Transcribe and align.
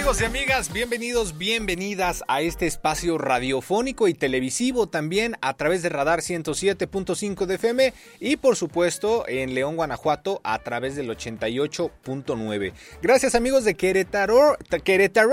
Amigos 0.00 0.22
y 0.22 0.24
amigas? 0.24 0.72
Bienvenidos, 0.72 1.36
bienvenidas 1.36 2.24
a 2.26 2.40
este 2.40 2.66
espacio 2.66 3.18
radiofónico 3.18 4.08
y 4.08 4.14
televisivo 4.14 4.88
también 4.88 5.36
a 5.42 5.52
través 5.52 5.82
de 5.82 5.90
Radar 5.90 6.20
107.5 6.20 7.44
de 7.44 7.54
FM 7.56 7.92
y 8.18 8.36
por 8.36 8.56
supuesto 8.56 9.28
en 9.28 9.52
León, 9.52 9.76
Guanajuato 9.76 10.40
a 10.42 10.58
través 10.60 10.96
del 10.96 11.10
88.9. 11.10 12.72
Gracias 13.02 13.34
amigos 13.34 13.64
de 13.64 13.74
Querétaro, 13.74 14.56
Querétaro 14.82 15.32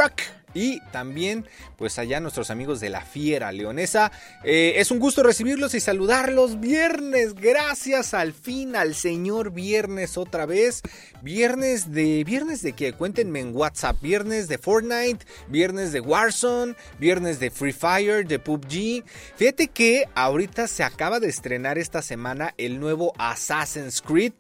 y 0.58 0.82
también 0.92 1.46
pues 1.76 2.00
allá 2.00 2.20
nuestros 2.20 2.50
amigos 2.50 2.80
de 2.80 2.90
la 2.90 3.02
Fiera 3.02 3.52
Leonesa. 3.52 4.12
Eh, 4.44 4.74
es 4.78 4.90
un 4.90 4.98
gusto 4.98 5.22
recibirlos 5.22 5.76
y 5.76 5.80
saludarlos 5.80 6.60
viernes, 6.60 7.36
gracias 7.36 8.16
al 8.16 8.34
fin 8.34 8.76
al 8.76 8.96
señor 8.96 9.52
viernes 9.52 10.18
otra 10.18 10.48
vez. 10.48 10.82
Viernes 11.22 11.92
de 11.92 12.24
viernes 12.24 12.62
de 12.64 12.74
que 12.74 12.94
cuéntenme 12.94 13.40
en 13.40 13.56
WhatsApp, 13.56 14.02
viernes 14.02 14.48
de 14.48 14.58
Fortnite, 14.58 15.26
viernes 15.48 15.92
de 15.92 16.00
Warzone, 16.00 16.76
viernes 17.00 17.40
de 17.40 17.52
Free 17.52 17.74
Fire, 17.74 18.28
de 18.28 18.40
PUBG. 18.40 19.04
Fíjate 19.36 19.68
que 19.68 20.06
ahorita 20.16 20.68
se 20.68 20.84
acaba 20.84 21.20
de 21.20 21.28
estrenar 21.28 21.78
esta 21.78 22.02
semana 22.02 22.54
el 22.58 22.80
nuevo 22.80 23.14
Assassin's 23.18 24.02
Creed. 24.02 24.34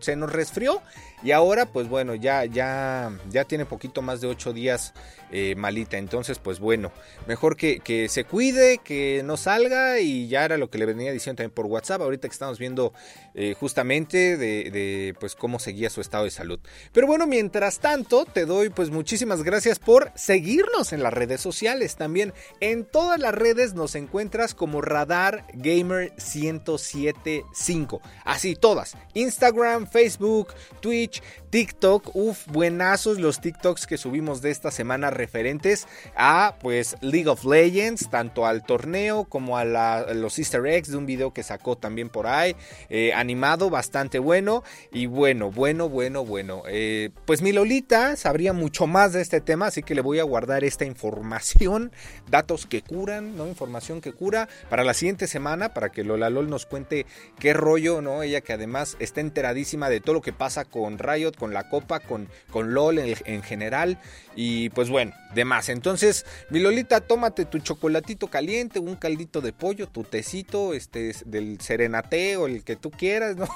se 0.00 0.16
nos 0.16 0.32
resfrió. 0.32 0.80
Y 1.22 1.32
ahora 1.32 1.66
pues 1.66 1.88
bueno, 1.88 2.14
ya, 2.14 2.37
ya, 2.44 3.10
ya 3.30 3.44
tiene 3.44 3.64
poquito 3.66 4.02
más 4.02 4.20
de 4.20 4.28
8 4.28 4.52
días 4.52 4.94
eh, 5.30 5.54
malita. 5.56 5.98
Entonces 5.98 6.38
pues 6.38 6.60
bueno, 6.60 6.92
mejor 7.26 7.56
que, 7.56 7.80
que 7.80 8.08
se 8.08 8.24
cuide, 8.24 8.78
que 8.78 9.22
no 9.24 9.36
salga 9.36 10.00
y 10.00 10.28
ya 10.28 10.44
era 10.44 10.56
lo 10.56 10.70
que 10.70 10.78
le 10.78 10.86
venía 10.86 11.12
diciendo 11.12 11.38
también 11.38 11.54
por 11.54 11.66
WhatsApp. 11.66 12.02
Ahorita 12.02 12.28
que 12.28 12.32
estamos 12.32 12.58
viendo 12.58 12.92
eh, 13.34 13.54
justamente 13.58 14.36
de, 14.36 14.70
de, 14.70 15.14
pues 15.20 15.34
cómo 15.34 15.58
seguía 15.58 15.90
su 15.90 16.00
estado 16.00 16.24
de 16.24 16.30
salud. 16.30 16.60
Pero 16.92 17.06
bueno, 17.06 17.26
mientras 17.26 17.78
tanto, 17.78 18.24
te 18.24 18.46
doy 18.46 18.70
pues 18.70 18.90
muchísimas 18.90 19.42
gracias 19.42 19.78
por 19.78 20.12
seguirnos 20.14 20.92
en 20.92 21.02
las 21.02 21.12
redes 21.12 21.40
sociales 21.40 21.96
también. 21.96 22.32
En 22.60 22.84
todas 22.84 23.18
las 23.18 23.34
redes 23.34 23.74
nos 23.74 23.94
encuentras 23.94 24.54
como 24.54 24.80
Radar 24.80 25.44
Gamer 25.54 26.12
1075. 26.16 28.00
Así 28.24 28.54
todas. 28.54 28.96
Instagram, 29.14 29.86
Facebook, 29.86 30.48
Twitch, 30.80 31.22
TikTok. 31.50 32.14
Uf, 32.14 32.46
buenazos 32.46 33.18
los 33.18 33.40
TikToks 33.40 33.86
que 33.86 33.98
subimos 33.98 34.42
de 34.42 34.50
esta 34.50 34.70
semana 34.70 35.10
referentes 35.10 35.86
a 36.16 36.56
pues 36.60 36.96
League 37.00 37.28
of 37.28 37.44
Legends, 37.44 38.10
tanto 38.10 38.46
al 38.46 38.64
torneo 38.64 39.24
como 39.24 39.56
a 39.56 39.64
los 39.64 40.38
easter 40.38 40.66
eggs 40.66 40.90
de 40.90 40.96
un 40.96 41.06
video 41.06 41.32
que 41.32 41.42
sacó 41.42 41.76
también 41.76 42.08
por 42.08 42.26
ahí. 42.26 42.54
Eh, 42.88 43.12
animado, 43.14 43.70
bastante 43.70 44.18
bueno. 44.18 44.62
Y 44.92 45.06
bueno, 45.06 45.50
bueno, 45.50 45.88
bueno, 45.88 46.24
bueno. 46.24 46.62
Eh, 46.68 47.10
pues 47.24 47.42
mi 47.42 47.52
Lolita 47.52 48.16
sabría 48.16 48.52
mucho 48.52 48.86
más 48.86 49.12
de 49.12 49.22
este 49.22 49.40
tema, 49.40 49.66
así 49.66 49.82
que 49.82 49.94
le 49.94 50.00
voy 50.00 50.18
a 50.18 50.24
guardar 50.24 50.64
esta 50.64 50.84
información, 50.84 51.92
datos 52.30 52.66
que 52.66 52.82
curan, 52.82 53.36
¿no? 53.36 53.46
Información 53.46 54.00
que 54.00 54.12
cura 54.12 54.48
para 54.68 54.84
la 54.84 54.94
siguiente 54.94 55.26
semana, 55.26 55.72
para 55.74 55.90
que 55.90 56.04
Lola 56.04 56.30
LOL 56.30 56.50
nos 56.50 56.66
cuente 56.66 57.06
qué 57.38 57.52
rollo, 57.52 58.02
¿no? 58.02 58.22
Ella 58.22 58.40
que 58.40 58.52
además 58.52 58.96
está 58.98 59.20
enteradísima 59.20 59.88
de 59.88 60.00
todo 60.00 60.14
lo 60.14 60.20
que 60.20 60.32
pasa 60.32 60.64
con 60.64 60.98
Riot, 60.98 61.32
con 61.38 61.54
la 61.54 61.68
Copa, 61.68 62.00
con, 62.00 62.28
con 62.50 62.74
LOL 62.74 62.98
en, 62.98 63.16
en 63.24 63.42
general. 63.42 63.98
Y 64.36 64.70
pues 64.70 64.90
bueno, 64.90 65.14
demás. 65.34 65.68
Entonces, 65.68 66.26
mi 66.50 66.60
Lolita, 66.60 67.00
tómate 67.00 67.44
tu 67.44 67.58
chocolatito 67.58 68.28
caliente, 68.28 68.78
un 68.78 68.96
caldito 68.96 69.40
de 69.40 69.52
pollo, 69.52 69.88
tu 69.88 70.04
tecito, 70.04 70.74
este, 70.74 71.14
del 71.24 71.60
serenate 71.60 72.36
o 72.36 72.46
el 72.46 72.64
que 72.64 72.76
tú 72.76 72.90
quieras, 72.90 73.36
¿no? 73.36 73.48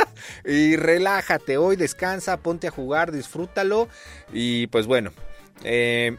y 0.44 0.76
relájate 0.76 1.56
hoy, 1.56 1.76
descansa, 1.76 2.36
ponte 2.38 2.68
a 2.68 2.70
jugar, 2.70 3.12
disfrútalo. 3.12 3.88
Y 4.32 4.66
pues 4.68 4.86
bueno, 4.86 5.12
eh, 5.64 6.16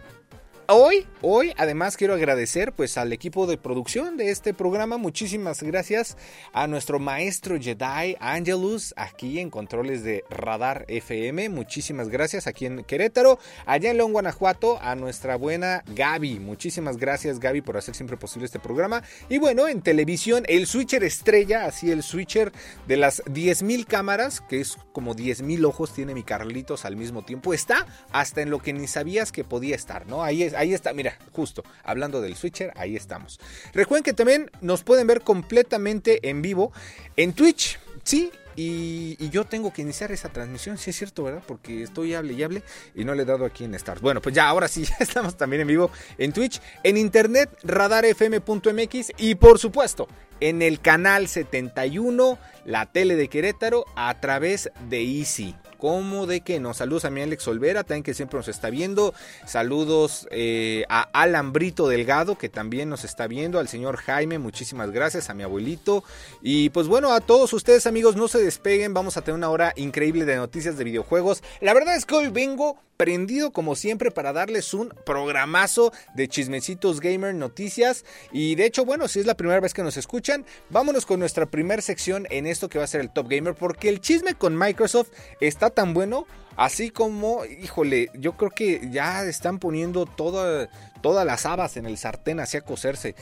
Hoy, 0.67 1.05
hoy, 1.21 1.53
además 1.57 1.97
quiero 1.97 2.13
agradecer 2.13 2.71
pues 2.71 2.97
al 2.97 3.11
equipo 3.11 3.45
de 3.45 3.57
producción 3.57 4.15
de 4.15 4.31
este 4.31 4.53
programa. 4.53 4.97
Muchísimas 4.97 5.61
gracias 5.63 6.15
a 6.53 6.67
nuestro 6.67 6.97
maestro 6.99 7.59
Jedi 7.59 8.15
Angelus 8.19 8.93
aquí 8.95 9.39
en 9.39 9.49
controles 9.49 10.03
de 10.03 10.23
Radar 10.29 10.85
FM. 10.87 11.49
Muchísimas 11.49 12.07
gracias 12.07 12.47
aquí 12.47 12.65
en 12.67 12.83
Querétaro, 12.85 13.39
allá 13.65 13.91
en 13.91 13.97
León, 13.97 14.13
Guanajuato, 14.13 14.79
a 14.81 14.95
nuestra 14.95 15.35
buena 15.35 15.83
Gaby. 15.93 16.39
Muchísimas 16.39 16.95
gracias 16.95 17.39
Gaby 17.39 17.61
por 17.61 17.75
hacer 17.75 17.95
siempre 17.95 18.15
posible 18.15 18.45
este 18.45 18.59
programa. 18.59 19.03
Y 19.27 19.39
bueno, 19.39 19.67
en 19.67 19.81
televisión, 19.81 20.45
el 20.47 20.67
switcher 20.67 21.03
estrella, 21.03 21.65
así 21.65 21.91
el 21.91 22.01
switcher 22.01 22.53
de 22.87 22.97
las 22.97 23.23
10.000 23.25 23.85
cámaras, 23.85 24.39
que 24.41 24.61
es 24.61 24.77
como 24.93 25.15
10.000 25.15 25.65
ojos 25.65 25.93
tiene 25.93 26.13
mi 26.13 26.23
Carlitos 26.23 26.85
al 26.85 26.95
mismo 26.95 27.23
tiempo, 27.23 27.53
está 27.53 27.85
hasta 28.11 28.41
en 28.41 28.49
lo 28.49 28.59
que 28.59 28.71
ni 28.71 28.87
sabías 28.87 29.31
que 29.33 29.43
podía 29.43 29.75
estar, 29.75 30.07
¿no? 30.07 30.23
Ahí 30.23 30.43
es 30.43 30.60
ahí 30.61 30.73
está, 30.73 30.93
mira, 30.93 31.17
justo 31.31 31.63
hablando 31.83 32.21
del 32.21 32.35
switcher, 32.35 32.71
ahí 32.75 32.95
estamos. 32.95 33.39
Recuerden 33.73 34.03
que 34.03 34.13
también 34.13 34.51
nos 34.61 34.83
pueden 34.83 35.07
ver 35.07 35.21
completamente 35.21 36.29
en 36.29 36.41
vivo 36.41 36.71
en 37.17 37.33
Twitch, 37.33 37.79
sí. 38.03 38.31
Y, 38.57 39.29
yo 39.29 39.45
tengo 39.45 39.71
que 39.71 39.81
iniciar 39.81 40.11
esa 40.11 40.27
transmisión, 40.27 40.77
sí 40.77 40.89
es 40.89 40.97
cierto, 40.97 41.23
¿verdad? 41.23 41.41
Porque 41.47 41.83
estoy 41.83 42.13
hable 42.13 42.33
y 42.33 42.43
hable 42.43 42.63
y 42.93 43.05
no 43.05 43.15
le 43.15 43.23
he 43.23 43.25
dado 43.25 43.45
aquí 43.45 43.63
en 43.63 43.79
Start. 43.79 44.01
Bueno, 44.01 44.21
pues 44.21 44.35
ya, 44.35 44.47
ahora 44.47 44.67
sí, 44.67 44.83
ya 44.89 44.97
estamos 44.99 45.37
también 45.37 45.61
en 45.61 45.67
vivo 45.67 45.89
en 46.17 46.33
Twitch, 46.33 46.61
en 46.83 46.97
internet, 46.97 47.49
radarfm.mx 47.63 49.13
y 49.17 49.35
por 49.35 49.57
supuesto 49.57 50.07
en 50.41 50.61
el 50.61 50.81
canal 50.81 51.27
71, 51.27 52.37
la 52.65 52.87
tele 52.87 53.15
de 53.15 53.29
Querétaro, 53.29 53.85
a 53.95 54.19
través 54.19 54.71
de 54.89 55.01
Easy 55.01 55.55
como 55.81 56.27
de 56.27 56.41
que 56.41 56.59
nos 56.59 56.77
saludos 56.77 57.05
a 57.05 57.09
mi 57.09 57.21
Alex 57.21 57.47
Olvera, 57.47 57.83
también 57.83 58.03
que 58.03 58.13
siempre 58.13 58.37
nos 58.37 58.47
está 58.47 58.69
viendo. 58.69 59.15
Saludos 59.47 60.27
eh, 60.29 60.85
a 60.89 61.09
Alan 61.11 61.53
Brito 61.53 61.87
Delgado, 61.87 62.37
que 62.37 62.49
también 62.49 62.87
nos 62.87 63.03
está 63.03 63.25
viendo. 63.25 63.57
Al 63.57 63.67
señor 63.67 63.97
Jaime, 63.97 64.37
muchísimas 64.37 64.91
gracias. 64.91 65.31
A 65.31 65.33
mi 65.33 65.41
abuelito. 65.41 66.03
Y 66.43 66.69
pues 66.69 66.87
bueno, 66.87 67.11
a 67.13 67.19
todos 67.19 67.51
ustedes, 67.53 67.87
amigos, 67.87 68.15
no 68.15 68.27
se 68.27 68.43
despeguen. 68.43 68.93
Vamos 68.93 69.17
a 69.17 69.21
tener 69.23 69.37
una 69.37 69.49
hora 69.49 69.73
increíble 69.75 70.23
de 70.25 70.35
noticias 70.35 70.77
de 70.77 70.83
videojuegos. 70.83 71.41
La 71.61 71.73
verdad 71.73 71.95
es 71.95 72.05
que 72.05 72.13
hoy 72.13 72.27
vengo 72.27 72.77
prendido 73.01 73.49
como 73.49 73.75
siempre 73.75 74.11
para 74.11 74.31
darles 74.31 74.75
un 74.75 74.93
programazo 75.07 75.91
de 76.13 76.27
chismecitos 76.27 76.99
gamer 76.99 77.33
noticias 77.33 78.05
y 78.31 78.53
de 78.53 78.67
hecho 78.67 78.85
bueno 78.85 79.07
si 79.07 79.19
es 79.19 79.25
la 79.25 79.33
primera 79.33 79.59
vez 79.59 79.73
que 79.73 79.81
nos 79.81 79.97
escuchan 79.97 80.30
vámonos 80.69 81.05
con 81.05 81.19
nuestra 81.19 81.45
primera 81.45 81.81
sección 81.81 82.27
en 82.29 82.45
esto 82.45 82.69
que 82.69 82.77
va 82.77 82.83
a 82.83 82.87
ser 82.87 83.01
el 83.01 83.09
Top 83.09 83.27
Gamer 83.29 83.55
porque 83.55 83.89
el 83.89 84.01
chisme 84.01 84.35
con 84.35 84.57
Microsoft 84.57 85.09
está 85.39 85.69
tan 85.69 85.93
bueno 85.93 86.25
Así 86.57 86.89
como, 86.89 87.45
híjole, 87.45 88.09
yo 88.13 88.33
creo 88.33 88.51
que 88.51 88.89
ya 88.91 89.23
están 89.23 89.57
poniendo 89.57 90.05
todas 90.05 90.69
las 91.01 91.45
habas 91.45 91.77
en 91.77 91.85
el 91.85 91.97
sartén 91.97 92.39
hacia 92.39 92.61
cocerse. 92.61 93.15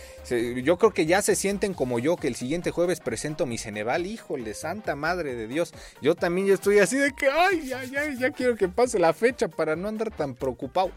Yo 0.63 0.77
creo 0.77 0.93
que 0.93 1.05
ya 1.05 1.21
se 1.21 1.35
sienten 1.35 1.73
como 1.73 1.99
yo, 1.99 2.17
que 2.17 2.27
el 2.27 2.35
siguiente 2.35 2.71
jueves 2.71 2.99
presento 2.99 3.45
mi 3.45 3.57
Ceneval. 3.57 4.07
Híjole, 4.07 4.53
santa 4.53 4.95
madre 4.95 5.35
de 5.35 5.47
Dios. 5.47 5.73
Yo 6.01 6.15
también 6.15 6.47
ya 6.47 6.55
estoy 6.55 6.79
así 6.79 6.97
de 6.97 7.13
que, 7.13 7.29
ay, 7.29 7.67
ya, 7.67 7.83
ya 7.85 8.31
quiero 8.31 8.55
que 8.55 8.67
pase 8.67 8.97
la 8.97 9.13
fecha 9.13 9.47
para 9.47 9.75
no 9.75 9.87
andar 9.87 10.11
tan 10.11 10.33
preocupado. 10.33 10.91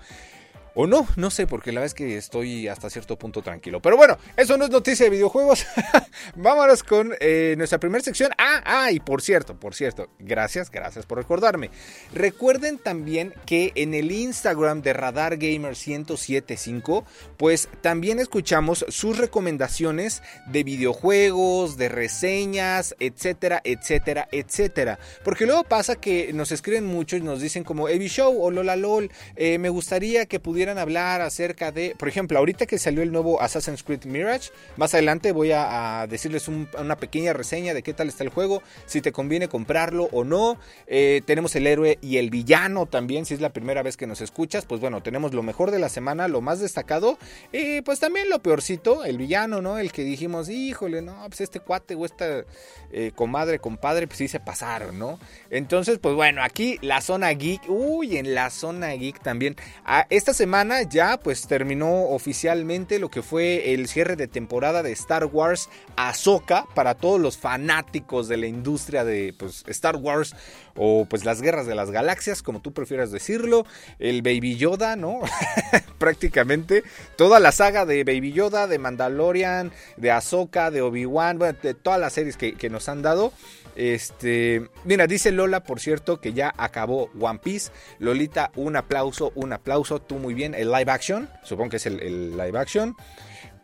O 0.74 0.86
no, 0.86 1.06
no 1.16 1.30
sé, 1.30 1.46
porque 1.46 1.70
la 1.70 1.80
verdad 1.80 1.86
es 1.86 1.94
que 1.94 2.16
estoy 2.16 2.66
hasta 2.68 2.88
cierto 2.88 3.18
punto 3.18 3.42
tranquilo. 3.42 3.80
Pero 3.80 3.96
bueno, 3.96 4.16
eso 4.36 4.56
no 4.56 4.64
es 4.64 4.70
noticia 4.70 5.04
de 5.04 5.10
videojuegos. 5.10 5.66
Vámonos 6.36 6.82
con 6.82 7.14
eh, 7.20 7.54
nuestra 7.58 7.78
primera 7.78 8.02
sección. 8.02 8.30
Ah, 8.38 8.62
ah, 8.64 8.90
y 8.90 8.98
por 9.00 9.20
cierto, 9.20 9.58
por 9.58 9.74
cierto, 9.74 10.08
gracias, 10.18 10.70
gracias 10.70 11.04
por 11.04 11.18
recordarme. 11.18 11.70
Recuerden 12.14 12.78
también 12.78 13.34
que 13.44 13.72
en 13.74 13.92
el 13.92 14.10
Instagram 14.10 14.80
de 14.80 14.94
Radar 14.94 15.36
Gamer 15.36 15.76
1075, 15.76 17.04
pues 17.36 17.68
también 17.82 18.18
escuchamos 18.18 18.86
sus 18.88 19.18
recomendaciones 19.18 20.22
de 20.46 20.64
videojuegos, 20.64 21.76
de 21.76 21.90
reseñas, 21.90 22.94
etcétera, 22.98 23.60
etcétera, 23.64 24.26
etcétera. 24.32 24.98
Porque 25.22 25.44
luego 25.44 25.64
pasa 25.64 25.96
que 25.96 26.32
nos 26.32 26.50
escriben 26.50 26.86
mucho 26.86 27.16
y 27.16 27.20
nos 27.20 27.42
dicen 27.42 27.62
como 27.62 27.90
Evi 27.90 28.08
Show 28.08 28.42
o 28.42 28.50
Lola 28.50 28.76
LOL, 28.76 29.10
eh, 29.36 29.58
me 29.58 29.68
gustaría 29.68 30.24
que 30.26 30.40
pudiera 30.40 30.61
hablar 30.70 31.20
acerca 31.20 31.72
de, 31.72 31.94
por 31.98 32.08
ejemplo, 32.08 32.38
ahorita 32.38 32.66
que 32.66 32.78
salió 32.78 33.02
el 33.02 33.12
nuevo 33.12 33.40
Assassin's 33.42 33.82
Creed 33.82 34.04
Mirage, 34.04 34.50
más 34.76 34.94
adelante 34.94 35.32
voy 35.32 35.52
a, 35.52 36.06
decirles 36.08 36.48
una 36.48 36.96
pequeña 36.96 37.32
reseña 37.32 37.74
de 37.74 37.82
qué 37.82 37.92
tal 37.92 38.08
está 38.08 38.24
el 38.24 38.30
juego, 38.30 38.62
si 38.86 39.00
te 39.00 39.12
conviene 39.12 39.48
comprarlo 39.48 40.08
o 40.12 40.24
no. 40.24 40.58
Eh, 40.86 41.22
tenemos 41.26 41.54
el 41.56 41.66
héroe 41.66 41.98
y 42.00 42.18
el 42.18 42.30
villano 42.30 42.86
también, 42.86 43.26
si 43.26 43.34
es 43.34 43.40
la 43.40 43.52
primera 43.52 43.82
vez 43.82 43.96
que 43.96 44.06
nos 44.06 44.20
escuchas, 44.20 44.64
pues 44.64 44.80
bueno, 44.80 45.02
tenemos 45.02 45.34
lo 45.34 45.42
mejor 45.42 45.70
de 45.70 45.78
la 45.78 45.88
semana, 45.88 46.28
lo 46.28 46.40
más 46.40 46.60
destacado, 46.60 47.18
y 47.52 47.80
pues 47.82 48.00
también 48.00 48.28
lo 48.28 48.40
peorcito, 48.40 49.04
el 49.04 49.18
villano, 49.18 49.60
¿no? 49.60 49.78
El 49.78 49.92
que 49.92 50.02
dijimos, 50.02 50.48
híjole, 50.48 51.02
no, 51.02 51.24
pues 51.28 51.40
este 51.40 51.60
cuate 51.60 51.94
o 51.94 52.04
esta 52.04 52.44
eh, 52.92 53.12
comadre, 53.14 53.58
compadre, 53.58 54.06
pues 54.06 54.18
sí 54.18 54.28
se 54.28 54.40
pasaron, 54.40 54.98
¿no? 54.98 55.18
Entonces, 55.50 55.98
pues 55.98 56.14
bueno, 56.14 56.42
aquí 56.42 56.78
la 56.82 57.00
zona 57.00 57.30
geek, 57.30 57.62
uy, 57.68 58.16
en 58.16 58.34
la 58.34 58.50
zona 58.50 58.90
geek 58.90 59.22
también. 59.22 59.56
Ah, 59.84 60.06
esta 60.10 60.34
semana 60.34 60.51
ya 60.90 61.18
pues 61.18 61.46
terminó 61.46 62.08
oficialmente 62.08 62.98
lo 62.98 63.08
que 63.08 63.22
fue 63.22 63.72
el 63.72 63.88
cierre 63.88 64.16
de 64.16 64.28
temporada 64.28 64.82
de 64.82 64.92
Star 64.92 65.24
Wars 65.24 65.70
Ahsoka 65.96 66.66
para 66.74 66.94
todos 66.94 67.18
los 67.18 67.38
fanáticos 67.38 68.28
de 68.28 68.36
la 68.36 68.46
industria 68.46 69.02
de 69.02 69.34
pues, 69.38 69.64
Star 69.66 69.96
Wars 69.96 70.36
o 70.76 71.06
pues 71.08 71.24
las 71.24 71.40
guerras 71.40 71.66
de 71.66 71.74
las 71.74 71.90
galaxias, 71.90 72.42
como 72.42 72.60
tú 72.60 72.72
prefieras 72.72 73.10
decirlo, 73.10 73.64
el 73.98 74.20
Baby 74.20 74.56
Yoda, 74.56 74.94
¿no? 74.94 75.20
Prácticamente 75.98 76.82
toda 77.16 77.40
la 77.40 77.52
saga 77.52 77.86
de 77.86 78.04
Baby 78.04 78.32
Yoda, 78.32 78.66
de 78.66 78.78
Mandalorian, 78.78 79.72
de 79.96 80.10
Ahsoka, 80.10 80.70
de 80.70 80.82
Obi-Wan, 80.82 81.38
de 81.38 81.74
todas 81.74 81.98
las 81.98 82.12
series 82.12 82.36
que, 82.36 82.54
que 82.54 82.68
nos 82.68 82.90
han 82.90 83.00
dado. 83.00 83.32
Este, 83.76 84.68
mira, 84.84 85.06
dice 85.06 85.32
Lola, 85.32 85.64
por 85.64 85.80
cierto, 85.80 86.20
que 86.20 86.32
ya 86.32 86.52
acabó 86.56 87.10
One 87.18 87.40
Piece. 87.42 87.70
Lolita, 87.98 88.50
un 88.56 88.76
aplauso, 88.76 89.32
un 89.34 89.52
aplauso. 89.52 90.00
Tú 90.00 90.16
muy 90.16 90.34
bien. 90.34 90.54
El 90.54 90.70
live 90.70 90.90
action, 90.90 91.28
supongo 91.42 91.70
que 91.70 91.76
es 91.76 91.86
el 91.86 92.36
live 92.36 92.58
action. 92.58 92.96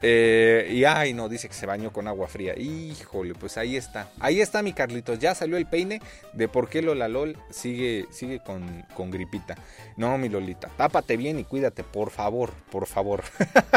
Eh, 0.00 0.70
y 0.72 0.84
ay, 0.84 1.12
no, 1.12 1.28
dice 1.28 1.48
que 1.48 1.54
se 1.54 1.66
bañó 1.66 1.92
con 1.92 2.06
agua 2.06 2.28
fría. 2.28 2.54
Híjole, 2.56 3.34
pues 3.34 3.58
ahí 3.58 3.76
está. 3.76 4.10
Ahí 4.20 4.40
está 4.40 4.62
mi 4.62 4.72
Carlitos. 4.72 5.18
Ya 5.18 5.34
salió 5.34 5.56
el 5.56 5.66
peine 5.66 6.00
de 6.32 6.48
por 6.48 6.68
qué 6.68 6.82
Lola 6.82 7.08
LOL 7.08 7.36
sigue, 7.50 8.06
sigue 8.10 8.40
con, 8.40 8.84
con 8.94 9.10
gripita. 9.10 9.56
No, 9.96 10.16
mi 10.18 10.28
Lolita, 10.28 10.68
tápate 10.76 11.16
bien 11.16 11.38
y 11.38 11.44
cuídate, 11.44 11.82
por 11.82 12.10
favor, 12.10 12.52
por 12.70 12.86
favor. 12.86 13.24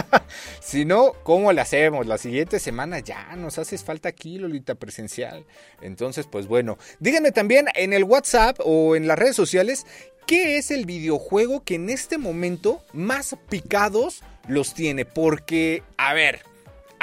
si 0.62 0.86
no, 0.86 1.14
¿cómo 1.24 1.52
le 1.52 1.62
hacemos? 1.62 2.06
La 2.06 2.18
siguiente 2.18 2.60
semana 2.60 3.00
ya 3.00 3.36
nos 3.36 3.58
haces 3.58 3.84
falta 3.84 4.10
aquí, 4.10 4.38
Lolita, 4.38 4.76
presencial. 4.76 5.46
Entonces, 5.82 6.28
pues 6.28 6.48
bueno, 6.48 6.78
díganme 7.00 7.32
también 7.32 7.68
en 7.76 7.94
el 7.94 8.04
WhatsApp 8.04 8.60
o 8.64 8.96
en 8.96 9.08
las 9.08 9.18
redes 9.18 9.36
sociales 9.36 9.86
¿Qué 10.26 10.58
es 10.58 10.72
el 10.72 10.86
videojuego 10.86 11.64
que 11.64 11.76
en 11.76 11.90
este 11.90 12.18
momento 12.18 12.84
más 12.94 13.36
picados 13.50 14.24
los 14.48 14.74
tiene? 14.74 15.06
Porque, 15.06 15.84
a 15.98 16.14
ver, 16.14 16.44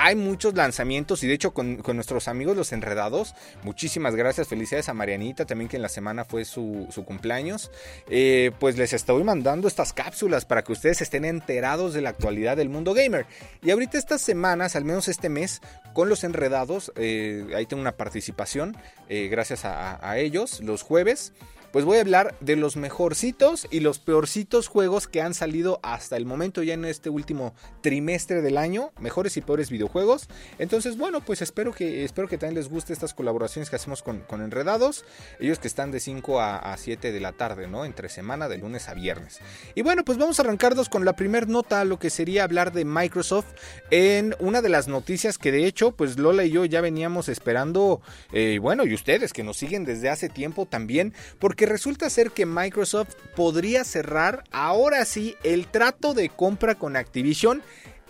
hay 0.01 0.15
muchos 0.15 0.55
lanzamientos 0.55 1.25
y 1.25 1.27
de 1.27 1.35
hecho 1.35 1.53
con, 1.53 1.83
nuestros 1.93 2.29
amigos 2.29 2.57
los 2.57 2.71
enredados, 2.71 3.35
muchísimas 3.65 4.15
gracias, 4.15 4.47
felicidades 4.47 4.89
a 4.89 4.95
Marianita 4.95 5.45
también 5.45 5.69
que 5.69 5.75
en 5.75 5.83
la 5.83 5.89
semana 5.89 6.25
fue 6.25 6.45
su, 6.45 6.87
cumpleaños, 7.05 7.73
eh, 8.09 8.53
pues 8.61 8.79
les 8.79 8.93
estoy 8.93 9.25
mandando 9.25 9.67
estas 9.67 9.93
cápsulas 9.93 10.45
para 10.45 10.63
que 10.63 10.71
ustedes 10.71 11.03
estén 11.03 11.25
enterados 11.25 11.95
de 11.95 12.01
la 12.03 12.11
actualidad 12.11 12.57
del 12.57 12.69
mundo 12.69 12.95
gamer. 12.95 13.27
Y 13.61 13.73
ahorita 13.73 13.99
estas 13.99 14.21
semanas, 14.21 14.77
al 14.77 14.85
menos 14.85 15.09
este 15.09 15.29
mes, 15.29 15.61
con 15.95 16.09
los 16.09 16.23
enredados, 16.23 16.93
eh, 16.95 17.47
ahí 17.57 17.67
tengo 17.67 17.81
una 17.81 17.97
participación, 17.97 18.77
eh, 19.09 19.27
gracias 19.27 19.65
a 19.65 20.17
ellos, 20.17 20.61
los 20.61 20.83
jueves 20.83 21.33
pues 21.73 21.85
voy 21.85 21.99
a 21.99 22.01
hablar 22.01 22.35
de 22.41 22.57
los 22.57 22.77
mejorcitos 22.77 23.67
y 23.71 23.81
los 23.81 23.99
peorcitos 23.99 24.69
juegos 24.69 25.07
que 25.07 25.23
han 25.23 25.35
salido 25.35 25.81
hasta 25.83 26.17
el 26.17 26.27
momento 26.27 26.63
ya 26.63 26.75
en 26.75 26.85
este 26.85 27.11
último 27.11 27.55
trimestre 27.83 28.43
del 28.43 28.57
año, 28.57 28.93
mejores 29.01 29.37
y 29.37 29.41
peores 29.41 29.71
videojuegos. 29.71 30.29
Entonces, 30.59 30.97
bueno, 30.97 31.21
pues 31.21 31.43
espero 31.43 31.73
que, 31.73 32.05
espero 32.05 32.29
que 32.29 32.39
también 32.39 32.57
les 32.57 32.69
guste 32.69 32.93
estas 32.93 33.15
colaboraciones 33.15 33.71
que 33.71 33.77
hacemos 33.77 34.03
con, 34.03 34.25
Enredados, 34.39 35.05
ellos 35.41 35.59
que 35.59 35.69
están 35.69 35.91
de 35.91 36.01
5 36.01 36.41
a, 36.41 36.77
7 36.77 37.13
de 37.13 37.21
la 37.21 37.33
tarde, 37.33 37.67
¿no? 37.67 37.85
Entre 37.85 38.09
semana, 38.09 38.49
de 38.49 38.59
lunes 38.59 38.89
a 38.89 38.95
viernes. 38.95 39.41
Y 39.75 39.83
bueno, 39.83 40.05
pues 40.05 40.17
vamos 40.17 40.39
a 40.39 40.43
arrancarnos 40.43 40.89
con 40.89 41.05
la 41.05 41.15
primera 41.15 41.47
nota, 41.47 41.85
lo 41.85 41.99
que 41.99 42.11
sería 42.11 42.45
hablar 42.45 42.73
de 42.73 42.85
Microsoft 42.85 43.47
en 43.91 44.37
una 44.39 44.63
de 44.63 44.69
las 44.69 44.87
noticias 44.87 45.39
que 45.39 45.53
de 45.53 45.67
hecho, 45.67 45.93
pues 45.93 46.19
Lola 46.19 46.45
y 46.45 46.51
yo 46.51 46.65
ya 46.65 46.81
veníamos 46.81 47.29
esperando, 47.29 48.01
eh, 48.33 48.59
bueno, 48.61 48.87
y 48.87 48.95
ustedes 48.95 49.33
que 49.33 49.43
nos 49.43 49.57
siguen 49.57 49.85
desde 49.85 50.09
hace 50.09 50.29
tiempo 50.29 50.67
también, 50.67 51.13
porque 51.39 51.58
que 51.59 51.67
resulta 51.67 52.09
ser 52.09 52.31
que 52.31 52.47
Microsoft 52.47 53.17
podría 53.35 53.83
cerrar 53.83 54.45
ahora 54.53 55.05
sí 55.05 55.35
el 55.43 55.67
trato 55.67 56.15
de 56.15 56.29
compra 56.29 56.77
con 56.77 56.95
Activision 56.95 57.63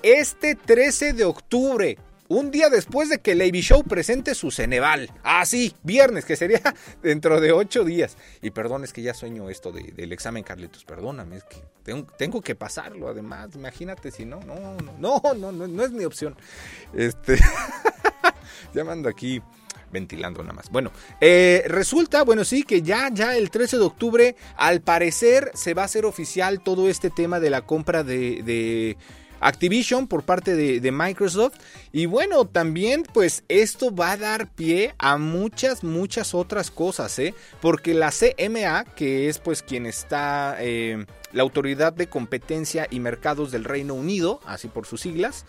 este 0.02 0.54
13 0.54 1.14
de 1.14 1.24
octubre. 1.24 1.98
Un 2.28 2.50
día 2.50 2.68
después 2.68 3.08
de 3.08 3.20
que 3.20 3.34
Lady 3.34 3.62
Show 3.62 3.84
presente 3.84 4.34
su 4.34 4.50
Ceneval. 4.50 5.10
Ah, 5.22 5.46
sí, 5.46 5.74
viernes, 5.82 6.26
que 6.26 6.36
sería 6.36 6.60
dentro 7.02 7.40
de 7.40 7.52
ocho 7.52 7.84
días. 7.84 8.18
Y 8.42 8.50
perdón, 8.50 8.84
es 8.84 8.92
que 8.92 9.00
ya 9.00 9.14
sueño 9.14 9.48
esto 9.48 9.72
del 9.72 10.12
examen, 10.12 10.44
Carlitos. 10.44 10.84
Perdóname, 10.84 11.36
es 11.36 11.44
que 11.44 11.56
tengo, 11.84 12.06
tengo, 12.18 12.42
que 12.42 12.54
pasarlo. 12.54 13.08
Además, 13.08 13.48
imagínate 13.54 14.10
si 14.10 14.26
no, 14.26 14.40
no, 14.40 14.76
no, 14.76 14.92
no, 14.98 15.34
no, 15.34 15.52
no, 15.52 15.66
no 15.66 15.82
es 15.82 15.90
mi 15.90 16.04
opción. 16.04 16.36
Este. 16.92 17.38
llamando 18.74 19.08
aquí 19.08 19.42
ventilando 19.90 20.42
nada 20.42 20.54
más. 20.54 20.70
Bueno, 20.70 20.90
eh, 21.20 21.64
resulta, 21.66 22.22
bueno, 22.22 22.44
sí, 22.44 22.62
que 22.62 22.82
ya, 22.82 23.10
ya 23.12 23.36
el 23.36 23.50
13 23.50 23.78
de 23.78 23.84
octubre, 23.84 24.36
al 24.56 24.80
parecer, 24.80 25.50
se 25.54 25.74
va 25.74 25.82
a 25.82 25.84
hacer 25.86 26.04
oficial 26.04 26.60
todo 26.60 26.88
este 26.88 27.10
tema 27.10 27.40
de 27.40 27.50
la 27.50 27.62
compra 27.62 28.04
de, 28.04 28.96
Activision 29.40 30.08
por 30.08 30.24
parte 30.24 30.56
de, 30.56 30.90
Microsoft. 30.90 31.54
Y 31.92 32.06
bueno, 32.06 32.44
también 32.44 33.04
pues 33.12 33.44
esto 33.48 33.94
va 33.94 34.12
a 34.12 34.16
dar 34.16 34.50
pie 34.50 34.94
a 34.98 35.16
muchas, 35.16 35.84
muchas 35.84 36.34
otras 36.34 36.72
cosas, 36.72 37.16
¿eh? 37.20 37.34
Porque 37.60 37.94
la 37.94 38.10
CMA, 38.10 38.84
que 38.96 39.28
es 39.28 39.38
pues 39.38 39.62
quien 39.62 39.86
está, 39.86 40.56
eh, 40.58 41.06
la 41.32 41.42
Autoridad 41.42 41.92
de 41.92 42.08
Competencia 42.08 42.88
y 42.90 42.98
Mercados 42.98 43.52
del 43.52 43.62
Reino 43.64 43.94
Unido, 43.94 44.40
así 44.44 44.66
por 44.66 44.86
sus 44.86 45.02
siglas, 45.02 45.46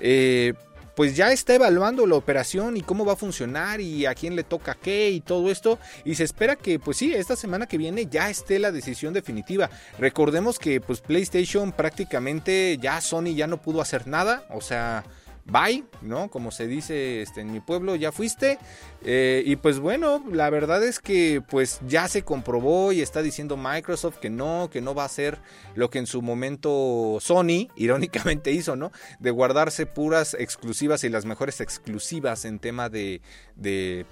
eh, 0.00 0.54
pues 0.94 1.16
ya 1.16 1.32
está 1.32 1.54
evaluando 1.54 2.06
la 2.06 2.14
operación 2.14 2.76
y 2.76 2.82
cómo 2.82 3.04
va 3.04 3.14
a 3.14 3.16
funcionar 3.16 3.80
y 3.80 4.06
a 4.06 4.14
quién 4.14 4.36
le 4.36 4.44
toca 4.44 4.74
qué 4.74 5.10
y 5.10 5.20
todo 5.20 5.50
esto. 5.50 5.78
Y 6.04 6.14
se 6.14 6.24
espera 6.24 6.56
que, 6.56 6.78
pues 6.78 6.96
sí, 6.96 7.12
esta 7.12 7.36
semana 7.36 7.66
que 7.66 7.78
viene 7.78 8.06
ya 8.06 8.30
esté 8.30 8.58
la 8.58 8.72
decisión 8.72 9.12
definitiva. 9.12 9.70
Recordemos 9.98 10.58
que 10.58 10.80
pues 10.80 11.00
PlayStation 11.00 11.72
prácticamente 11.72 12.78
ya 12.80 13.00
Sony 13.00 13.34
ya 13.34 13.46
no 13.46 13.60
pudo 13.60 13.80
hacer 13.80 14.06
nada. 14.06 14.44
O 14.50 14.60
sea, 14.60 15.04
bye, 15.46 15.84
¿no? 16.02 16.30
Como 16.30 16.50
se 16.50 16.66
dice 16.66 17.22
este, 17.22 17.40
en 17.40 17.52
mi 17.52 17.60
pueblo, 17.60 17.96
ya 17.96 18.12
fuiste. 18.12 18.58
Eh, 19.04 19.42
y 19.44 19.56
pues 19.56 19.78
bueno, 19.78 20.24
la 20.30 20.50
verdad 20.50 20.82
es 20.82 20.98
que 20.98 21.42
pues 21.48 21.80
ya 21.86 22.08
se 22.08 22.22
comprobó 22.22 22.92
y 22.92 23.02
está 23.02 23.22
diciendo 23.22 23.56
Microsoft 23.56 24.18
que 24.18 24.30
no, 24.30 24.70
que 24.72 24.80
no 24.80 24.94
va 24.94 25.04
a 25.04 25.08
ser 25.08 25.38
lo 25.74 25.90
que 25.90 25.98
en 25.98 26.06
su 26.06 26.22
momento 26.22 27.18
Sony, 27.20 27.68
irónicamente 27.76 28.52
hizo, 28.52 28.76
¿no? 28.76 28.92
De 29.18 29.30
guardarse 29.30 29.86
puras 29.86 30.34
exclusivas 30.38 31.04
y 31.04 31.08
las 31.08 31.24
mejores 31.24 31.60
exclusivas 31.60 32.44
en 32.44 32.58
tema 32.58 32.88
de 32.88 33.20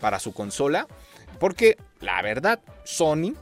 para 0.01 0.19
su 0.19 0.33
consola. 0.33 0.87
Porque 1.39 1.77
la 2.01 2.21
verdad, 2.23 2.61
Sony 2.85 3.35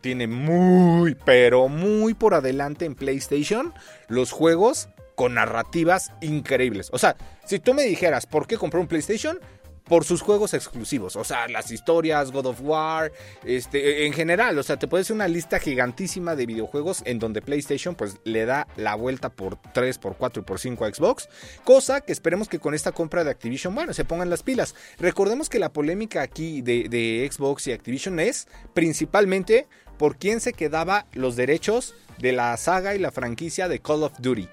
tiene 0.00 0.26
muy, 0.26 1.14
pero 1.24 1.68
muy 1.68 2.14
por 2.14 2.34
adelante 2.34 2.84
en 2.84 2.94
PlayStation 2.94 3.74
los 4.08 4.32
juegos 4.32 4.88
con 5.20 5.34
narrativas 5.34 6.12
increíbles. 6.22 6.88
O 6.92 6.98
sea, 6.98 7.14
si 7.44 7.58
tú 7.58 7.74
me 7.74 7.82
dijeras 7.82 8.24
por 8.24 8.46
qué 8.46 8.56
compré 8.56 8.80
un 8.80 8.86
PlayStation, 8.86 9.38
por 9.84 10.06
sus 10.06 10.22
juegos 10.22 10.54
exclusivos, 10.54 11.14
o 11.14 11.24
sea, 11.24 11.46
las 11.46 11.70
historias, 11.70 12.32
God 12.32 12.46
of 12.46 12.60
War, 12.62 13.12
este, 13.44 14.06
en 14.06 14.14
general, 14.14 14.58
o 14.58 14.62
sea, 14.62 14.78
te 14.78 14.88
puedes 14.88 15.08
hacer 15.08 15.16
una 15.16 15.28
lista 15.28 15.58
gigantísima 15.58 16.36
de 16.36 16.46
videojuegos 16.46 17.02
en 17.04 17.18
donde 17.18 17.42
PlayStation 17.42 17.96
pues 17.96 18.16
le 18.24 18.46
da 18.46 18.66
la 18.78 18.94
vuelta 18.94 19.28
por 19.28 19.60
3, 19.74 19.98
por 19.98 20.16
4 20.16 20.40
y 20.40 20.46
por 20.46 20.58
5 20.58 20.86
a 20.86 20.94
Xbox, 20.94 21.28
cosa 21.64 22.00
que 22.00 22.12
esperemos 22.12 22.48
que 22.48 22.58
con 22.58 22.72
esta 22.72 22.92
compra 22.92 23.22
de 23.22 23.30
Activision, 23.30 23.74
bueno, 23.74 23.92
se 23.92 24.06
pongan 24.06 24.30
las 24.30 24.42
pilas. 24.42 24.74
Recordemos 24.98 25.50
que 25.50 25.58
la 25.58 25.70
polémica 25.70 26.22
aquí 26.22 26.62
de, 26.62 26.88
de 26.88 27.28
Xbox 27.30 27.66
y 27.66 27.72
Activision 27.72 28.20
es 28.20 28.48
principalmente 28.72 29.68
por 29.98 30.16
quién 30.16 30.40
se 30.40 30.54
quedaba 30.54 31.04
los 31.12 31.36
derechos 31.36 31.94
de 32.18 32.32
la 32.32 32.56
saga 32.56 32.94
y 32.94 32.98
la 32.98 33.10
franquicia 33.10 33.68
de 33.68 33.80
Call 33.80 34.02
of 34.02 34.14
Duty 34.18 34.48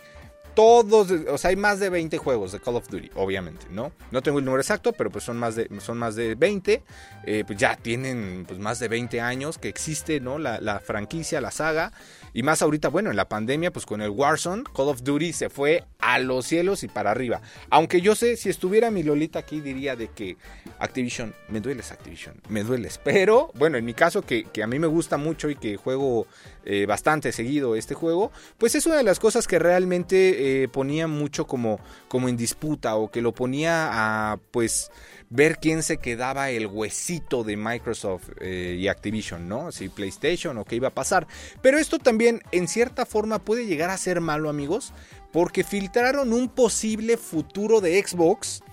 todos, 0.57 1.11
o 1.11 1.37
sea, 1.37 1.49
hay 1.49 1.55
más 1.55 1.79
de 1.79 1.91
20 1.91 2.17
juegos 2.17 2.51
de 2.51 2.59
Call 2.59 2.77
of 2.77 2.89
Duty, 2.89 3.11
obviamente, 3.13 3.67
¿no? 3.69 3.91
No 4.09 4.23
tengo 4.23 4.39
el 4.39 4.45
número 4.45 4.59
exacto, 4.59 4.91
pero 4.91 5.11
pues 5.11 5.23
son 5.23 5.37
más 5.37 5.55
de, 5.55 5.69
son 5.81 5.99
más 5.99 6.15
de 6.15 6.33
20, 6.33 6.81
eh, 7.25 7.43
pues 7.45 7.59
ya 7.59 7.75
tienen 7.75 8.43
pues 8.47 8.59
más 8.59 8.79
de 8.79 8.87
20 8.87 9.21
años 9.21 9.59
que 9.59 9.69
existe, 9.69 10.19
¿no? 10.19 10.39
La, 10.39 10.59
la, 10.59 10.79
franquicia, 10.79 11.41
la 11.41 11.51
saga, 11.51 11.91
y 12.33 12.43
más 12.43 12.61
ahorita, 12.61 12.89
bueno, 12.89 13.09
en 13.09 13.15
la 13.15 13.29
pandemia, 13.29 13.71
pues 13.71 13.85
con 13.85 14.01
el 14.01 14.09
Warzone, 14.09 14.63
Call 14.75 14.89
of 14.89 15.03
Duty 15.03 15.33
se 15.33 15.49
fue 15.49 15.83
a 15.99 16.19
los 16.19 16.45
cielos 16.45 16.83
y 16.83 16.87
para 16.87 17.11
arriba. 17.11 17.41
Aunque 17.69 18.01
yo 18.01 18.15
sé, 18.15 18.37
si 18.37 18.49
estuviera 18.49 18.91
mi 18.91 19.03
Lolita 19.03 19.39
aquí, 19.39 19.61
diría 19.61 19.95
de 19.95 20.09
que 20.09 20.37
Activision, 20.79 21.33
me 21.49 21.59
dueles 21.59 21.91
Activision, 21.91 22.35
me 22.49 22.63
dueles, 22.63 22.99
pero 23.03 23.51
bueno, 23.55 23.77
en 23.77 23.85
mi 23.85 23.93
caso, 23.93 24.21
que, 24.21 24.45
que 24.45 24.63
a 24.63 24.67
mí 24.67 24.79
me 24.79 24.87
gusta 24.87 25.17
mucho 25.17 25.49
y 25.49 25.55
que 25.55 25.77
juego 25.77 26.27
eh, 26.69 26.85
bastante 26.85 27.31
seguido 27.31 27.77
este 27.77 27.93
juego, 27.93 28.29
pues 28.57 28.75
es 28.75 28.85
una 28.85 28.97
de 28.97 29.03
las 29.03 29.19
cosas 29.19 29.47
que 29.47 29.57
realmente 29.57 30.63
eh, 30.63 30.67
ponía 30.67 31.07
mucho 31.07 31.47
como, 31.47 31.79
como 32.09 32.27
en 32.27 32.35
disputa 32.35 32.97
o 32.97 33.09
que 33.09 33.21
lo 33.21 33.33
ponía 33.33 33.87
a 34.33 34.37
pues 34.51 34.91
ver 35.29 35.59
quién 35.59 35.83
se 35.83 35.97
quedaba 35.97 36.49
el 36.49 36.67
huesito 36.67 37.43
de 37.43 37.55
Microsoft 37.55 38.29
eh, 38.41 38.75
y 38.79 38.87
Activision, 38.87 39.47
¿no? 39.47 39.71
Si 39.71 39.89
PlayStation 39.89 40.57
o 40.57 40.65
qué 40.65 40.75
iba 40.75 40.89
a 40.89 40.93
pasar. 40.93 41.27
Pero 41.61 41.77
esto 41.77 41.99
también 41.99 42.16
en 42.21 42.67
cierta 42.67 43.05
forma 43.05 43.39
puede 43.39 43.65
llegar 43.65 43.89
a 43.89 43.97
ser 43.97 44.21
malo 44.21 44.49
amigos, 44.49 44.93
porque 45.31 45.63
filtraron 45.63 46.33
un 46.33 46.49
posible 46.49 47.17
futuro 47.17 47.81
de 47.81 48.01
Xbox 48.01 48.63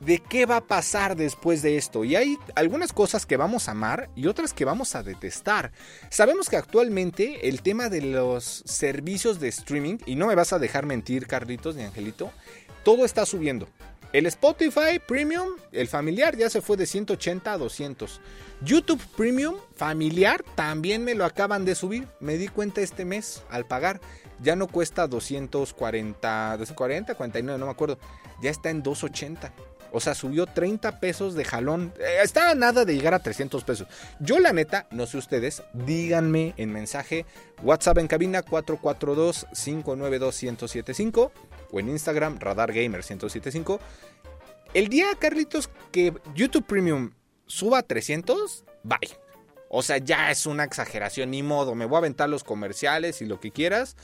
de 0.00 0.18
qué 0.18 0.46
va 0.46 0.56
a 0.56 0.66
pasar 0.66 1.16
después 1.16 1.62
de 1.62 1.76
esto. 1.76 2.04
Y 2.04 2.16
hay 2.16 2.36
algunas 2.54 2.92
cosas 2.92 3.26
que 3.26 3.36
vamos 3.36 3.68
a 3.68 3.72
amar 3.72 4.10
y 4.14 4.26
otras 4.26 4.52
que 4.52 4.64
vamos 4.64 4.94
a 4.94 5.02
detestar. 5.02 5.72
Sabemos 6.10 6.48
que 6.48 6.56
actualmente 6.56 7.48
el 7.48 7.62
tema 7.62 7.88
de 7.88 8.02
los 8.02 8.62
servicios 8.66 9.40
de 9.40 9.48
streaming, 9.48 9.98
y 10.06 10.16
no 10.16 10.26
me 10.26 10.34
vas 10.34 10.52
a 10.52 10.58
dejar 10.58 10.86
mentir 10.86 11.26
Carlitos 11.26 11.76
ni 11.76 11.82
Angelito, 11.82 12.30
todo 12.84 13.04
está 13.04 13.26
subiendo. 13.26 13.68
El 14.12 14.26
Spotify 14.26 15.00
Premium, 15.06 15.48
el 15.72 15.88
familiar, 15.88 16.36
ya 16.36 16.48
se 16.48 16.62
fue 16.62 16.76
de 16.76 16.86
180 16.86 17.52
a 17.52 17.58
200. 17.58 18.20
YouTube 18.62 19.02
Premium 19.16 19.56
familiar 19.74 20.42
también 20.54 21.04
me 21.04 21.14
lo 21.14 21.24
acaban 21.24 21.64
de 21.64 21.74
subir. 21.74 22.06
Me 22.20 22.38
di 22.38 22.48
cuenta 22.48 22.80
este 22.80 23.04
mes 23.04 23.42
al 23.50 23.66
pagar. 23.66 24.00
Ya 24.40 24.56
no 24.56 24.68
cuesta 24.68 25.06
240, 25.06 26.56
240, 26.58 27.14
49, 27.14 27.58
no 27.58 27.66
me 27.66 27.72
acuerdo. 27.72 27.98
Ya 28.40 28.50
está 28.50 28.70
en 28.70 28.82
280. 28.82 29.52
O 29.92 30.00
sea, 30.00 30.14
subió 30.14 30.46
30 30.46 31.00
pesos 31.00 31.34
de 31.34 31.44
jalón. 31.44 31.92
Eh, 31.98 32.18
estaba 32.22 32.54
nada 32.54 32.84
de 32.84 32.94
llegar 32.94 33.14
a 33.14 33.22
300 33.22 33.64
pesos. 33.64 33.88
Yo 34.20 34.38
la 34.38 34.52
neta, 34.52 34.86
no 34.90 35.06
sé 35.06 35.16
ustedes, 35.16 35.62
díganme 35.72 36.52
en 36.56 36.72
mensaje 36.72 37.24
WhatsApp 37.62 37.98
en 37.98 38.08
cabina 38.08 38.44
442-592-1075 38.44 41.30
o 41.72 41.80
en 41.80 41.88
Instagram 41.88 42.38
Radar 42.38 42.72
Gamer 42.72 43.00
1075. 43.00 43.80
El 44.74 44.88
día, 44.88 45.06
Carlitos, 45.18 45.70
que 45.92 46.12
YouTube 46.34 46.66
Premium 46.66 47.12
suba 47.46 47.78
a 47.78 47.82
300, 47.82 48.64
bye. 48.82 48.98
O 49.68 49.82
sea, 49.82 49.98
ya 49.98 50.30
es 50.30 50.46
una 50.46 50.64
exageración, 50.64 51.30
ni 51.30 51.42
modo. 51.42 51.74
Me 51.74 51.86
voy 51.86 51.96
a 51.96 51.98
aventar 51.98 52.28
los 52.28 52.44
comerciales 52.44 53.20
y 53.20 53.26
lo 53.26 53.40
que 53.40 53.50
quieras. 53.50 53.96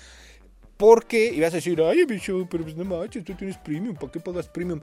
Porque 0.77 1.33
ibas 1.33 1.53
a 1.53 1.57
decir, 1.57 1.81
ay, 1.83 2.05
bicho, 2.05 2.47
pero 2.51 2.65
pues 2.65 2.77
no 2.77 2.85
manches, 2.85 3.25
tú 3.25 3.35
tienes 3.35 3.57
premium, 3.59 3.95
¿para 3.95 4.11
qué 4.11 4.21
pagas 4.21 4.49
premium? 4.49 4.81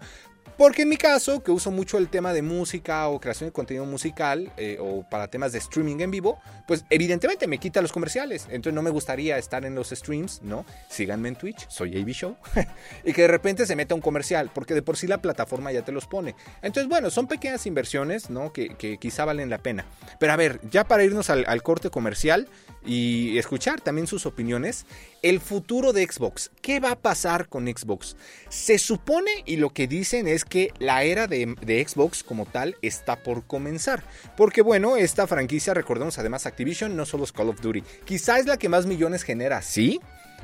Porque 0.60 0.82
en 0.82 0.90
mi 0.90 0.98
caso, 0.98 1.42
que 1.42 1.52
uso 1.52 1.72
mucho 1.72 1.98
el 1.98 2.10
tema 2.10 2.34
de 2.34 2.42
música 2.42 3.08
o 3.08 3.22
creación 3.22 3.48
de 3.48 3.54
contenido 3.54 3.86
musical 3.86 4.52
eh, 4.58 4.76
o 4.78 5.08
para 5.10 5.30
temas 5.30 5.54
de 5.54 5.60
streaming 5.60 6.02
en 6.02 6.12
vivo, 6.12 6.38
pues 6.68 6.84
evidentemente 6.90 7.48
me 7.48 7.60
quita 7.60 7.82
los 7.82 7.94
comerciales. 7.94 8.44
Entonces 8.50 8.74
no 8.74 8.82
me 8.82 8.90
gustaría 8.90 9.38
estar 9.38 9.64
en 9.64 9.74
los 9.74 9.92
streams, 9.92 10.42
¿no? 10.42 10.66
Síganme 10.90 11.30
en 11.30 11.38
Twitch, 11.38 11.66
soy 11.70 11.98
AB 11.98 12.10
Show. 12.10 12.36
y 13.06 13.14
que 13.14 13.22
de 13.22 13.30
repente 13.30 13.66
se 13.66 13.78
meta 13.78 13.96
un 13.96 14.02
comercial, 14.02 14.52
porque 14.54 14.74
de 14.74 14.82
por 14.82 14.98
sí 14.98 15.08
la 15.08 15.22
plataforma 15.22 15.72
ya 15.72 15.86
te 15.86 15.94
los 15.94 16.08
pone. 16.08 16.36
Entonces, 16.62 16.90
bueno, 16.90 17.10
son 17.10 17.28
pequeñas 17.28 17.66
inversiones, 17.66 18.30
¿no? 18.30 18.52
Que, 18.52 18.98
quizá 19.00 19.24
valen 19.24 19.50
la 19.50 19.60
pena. 19.60 19.86
Pero 20.20 20.34
a 20.34 20.36
ver, 20.36 20.60
ya 20.70 20.84
para 20.84 21.06
irnos 21.06 21.30
al 21.30 21.64
corte 21.64 21.90
comercial 21.90 22.50
y 22.86 23.38
escuchar 23.38 23.82
también 23.82 24.08
sus 24.08 24.26
opiniones, 24.26 24.86
el 25.22 25.40
futuro 25.40 25.94
de 25.94 26.06
Xbox. 26.06 26.52
¿Qué 26.62 26.80
va 26.80 26.92
a 26.92 27.00
pasar 27.00 27.48
con 27.48 27.68
Xbox? 27.68 28.16
Se 28.50 28.78
supone 28.78 29.32
y 29.46 29.58
lo 29.58 29.72
que 29.72 29.88
dicen 29.88 30.28
es 30.28 30.46
que 30.46 30.72
la 30.80 31.04
era 31.04 31.28
de, 31.28 31.56
Xbox 31.88 32.24
como 32.24 32.46
tal 32.46 32.78
está 32.82 33.22
por 33.24 33.46
comenzar. 33.46 34.04
Porque 34.38 34.62
bueno, 34.62 34.98
esta 34.98 35.28
franquicia, 35.28 35.74
recordemos 35.74 36.18
además 36.18 36.46
Activision, 36.46 36.96
no 36.96 37.06
solo 37.06 37.24
es 37.24 37.32
Call 37.32 37.50
of 37.50 37.62
Duty. 37.62 37.84
Quizá 38.06 38.40
es 38.40 38.46
la 38.46 38.58
que 38.58 38.70
más 38.70 38.86
millones 38.86 39.24
genera, 39.24 39.62
sí. 39.62 40.00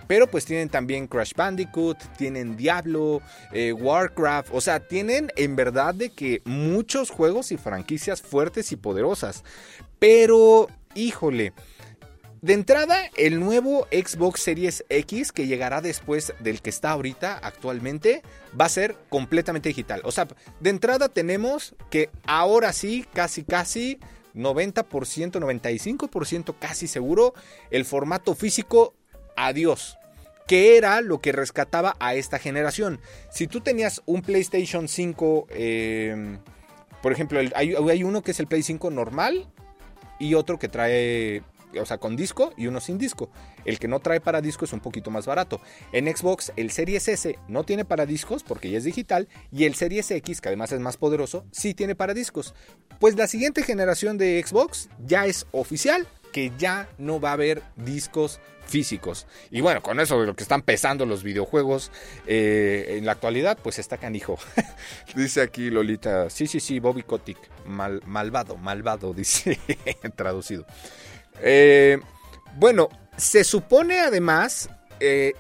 Pero 0.08 0.28
pues 0.28 0.46
tienen 0.46 0.70
también 0.70 1.08
Crash 1.08 1.34
Bandicoot, 1.36 1.98
tienen 2.18 2.56
Diablo, 2.56 3.22
eh, 3.52 3.74
Warcraft, 3.74 4.50
o 4.52 4.62
sea, 4.62 4.80
tienen 4.80 5.32
en 5.36 5.56
verdad 5.56 5.96
de 5.96 6.12
que 6.12 6.44
muchos 6.46 7.10
juegos 7.10 7.52
y 7.52 7.58
franquicias 7.58 8.22
fuertes 8.22 8.72
y 8.72 8.76
poderosas. 8.76 9.44
Pero, 9.98 10.68
híjole, 10.94 11.54
de 12.42 12.54
entrada, 12.54 13.10
el 13.18 13.40
nuevo 13.40 13.88
Xbox 13.92 14.42
Series 14.42 14.86
X 14.90 15.32
que 15.32 15.48
llegará 15.48 15.82
después 15.82 16.34
del 16.40 16.62
que 16.62 16.70
está 16.70 16.92
ahorita 16.92 17.38
actualmente 17.38 18.22
va 18.60 18.66
a 18.66 18.70
ser 18.70 18.96
completamente 19.10 19.70
digital. 19.70 20.02
O 20.04 20.12
sea, 20.12 20.28
de 20.60 20.70
entrada 20.70 21.10
tenemos 21.10 21.76
que 21.90 22.10
ahora 22.26 22.74
sí, 22.74 23.06
casi 23.14 23.44
casi 23.44 24.00
90%, 24.36 24.84
95% 24.86 26.56
casi 26.60 26.88
seguro, 26.88 27.34
el 27.72 27.86
formato 27.86 28.36
físico, 28.36 28.94
adiós. 29.36 29.98
Que 30.48 30.78
era 30.78 31.02
lo 31.02 31.22
que 31.22 31.32
rescataba 31.32 31.96
a 32.00 32.14
esta 32.14 32.38
generación. 32.38 33.00
Si 33.32 33.48
tú 33.48 33.62
tenías 33.62 34.04
un 34.06 34.22
PlayStation 34.22 34.88
5, 34.88 35.48
em, 35.50 36.38
por 37.02 37.12
ejemplo, 37.12 37.40
hay, 37.40 37.74
hay 37.74 38.04
uno 38.04 38.22
que 38.22 38.32
es 38.32 38.40
el 38.40 38.46
Play 38.46 38.62
5 38.62 38.92
normal 38.92 39.48
y 40.20 40.36
otro 40.36 40.60
que 40.60 40.68
trae 40.68 41.42
o 41.80 41.86
sea, 41.86 41.98
con 41.98 42.16
disco 42.16 42.54
y 42.58 42.68
uno 42.68 42.80
sin 42.80 42.98
disco. 42.98 43.30
El 43.66 43.80
que 43.80 43.88
no 43.88 44.00
trae 44.00 44.22
para 44.22 44.42
disco 44.42 44.66
es 44.66 44.74
un 44.74 44.80
poquito 44.80 45.12
más 45.12 45.26
barato. 45.26 45.62
En 45.92 46.14
Xbox 46.16 46.52
el 46.56 46.72
Series 46.72 47.08
S 47.08 47.38
no 47.48 47.64
tiene 47.64 47.86
para 47.86 48.06
discos 48.06 48.44
porque 48.44 48.70
ya 48.70 48.78
es 48.78 48.84
digital 48.84 49.28
y 49.52 49.66
el 49.66 49.76
Series 49.76 50.10
X, 50.12 50.42
que 50.42 50.50
además 50.50 50.72
es 50.72 50.80
más 50.80 50.98
poderoso, 50.98 51.46
sí 51.52 51.74
tiene 51.74 51.96
para 51.96 52.14
discos. 52.14 52.54
Pues 53.00 53.16
la 53.16 53.28
siguiente 53.28 53.64
generación 53.64 54.18
de 54.18 54.44
Xbox 54.46 54.90
ya 55.06 55.26
es 55.26 55.48
oficial 55.52 56.08
que 56.32 56.52
ya 56.58 56.90
no 56.98 57.22
va 57.22 57.30
a 57.30 57.34
haber 57.34 57.62
discos 57.78 58.42
físicos. 58.68 59.26
Y 59.52 59.62
bueno, 59.62 59.82
con 59.82 60.00
eso 60.00 60.20
de 60.20 60.28
lo 60.28 60.36
que 60.36 60.44
están 60.44 60.62
pesando 60.62 61.06
los 61.06 61.24
videojuegos 61.24 61.92
eh, 62.28 62.96
en 62.98 63.06
la 63.06 63.14
actualidad, 63.14 63.58
pues 63.62 63.80
está 63.80 63.98
canijo. 63.98 64.38
dice 65.16 65.42
aquí 65.42 65.70
Lolita, 65.70 66.30
sí, 66.30 66.48
sí, 66.48 66.60
sí, 66.60 66.80
Bobby 66.80 67.04
Kotick, 67.04 67.38
mal, 67.66 68.02
malvado, 68.06 68.58
malvado, 68.58 69.14
dice 69.16 69.60
traducido. 70.16 70.66
Eh, 71.42 72.00
bueno, 72.58 72.90
se 73.18 73.44
supone 73.44 74.00
además, 74.00 74.70
eh, 75.00 75.34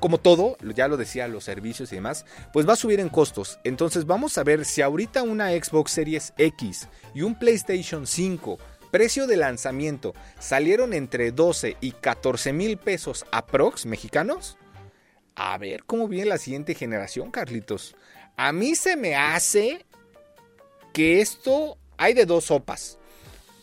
como 0.00 0.18
todo, 0.18 0.56
ya 0.74 0.88
lo 0.88 0.96
decía, 0.96 1.28
los 1.28 1.44
servicios 1.44 1.92
y 1.92 1.96
demás, 1.96 2.24
pues 2.52 2.68
va 2.68 2.74
a 2.74 2.76
subir 2.76 3.00
en 3.00 3.08
costos. 3.08 3.58
Entonces 3.64 4.06
vamos 4.06 4.38
a 4.38 4.44
ver 4.44 4.64
si 4.64 4.82
ahorita 4.82 5.22
una 5.22 5.50
Xbox 5.50 5.92
Series 5.92 6.32
X 6.36 6.88
y 7.14 7.22
un 7.22 7.38
PlayStation 7.38 8.06
5, 8.06 8.58
precio 8.90 9.26
de 9.26 9.36
lanzamiento, 9.36 10.14
salieron 10.38 10.92
entre 10.92 11.32
12 11.32 11.76
y 11.80 11.92
14 11.92 12.52
mil 12.52 12.76
pesos 12.76 13.26
aprox 13.32 13.86
mexicanos. 13.86 14.56
A 15.34 15.56
ver 15.58 15.84
cómo 15.84 16.08
viene 16.08 16.30
la 16.30 16.38
siguiente 16.38 16.74
generación, 16.74 17.30
Carlitos. 17.30 17.94
A 18.36 18.52
mí 18.52 18.74
se 18.74 18.96
me 18.96 19.14
hace 19.14 19.84
que 20.92 21.20
esto 21.20 21.78
hay 21.96 22.14
de 22.14 22.26
dos 22.26 22.46
sopas. 22.46 22.97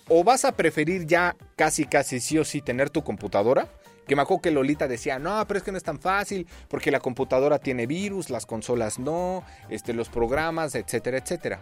O 0.08 0.24
vas 0.24 0.46
a 0.46 0.52
preferir 0.52 1.06
ya 1.06 1.36
casi 1.56 1.86
casi 1.86 2.20
sí 2.20 2.38
o 2.38 2.46
sí 2.46 2.62
tener 2.62 2.90
tu 2.90 3.04
computadora. 3.04 3.68
Que 4.08 4.16
me 4.16 4.22
acuerdo 4.22 4.44
que 4.44 4.52
Lolita 4.52 4.88
decía, 4.88 5.18
no, 5.18 5.44
pero 5.48 5.58
es 5.58 5.64
que 5.64 5.72
no 5.72 5.78
es 5.80 5.84
tan 5.84 6.00
fácil, 6.00 6.48
porque 6.68 6.92
la 6.92 7.00
computadora 7.00 7.58
tiene 7.58 7.88
virus, 7.88 8.30
las 8.30 8.46
consolas 8.46 9.00
no, 9.00 9.44
este, 9.70 9.94
los 9.94 10.10
programas, 10.10 10.76
etcétera, 10.76 11.18
etcétera. 11.18 11.60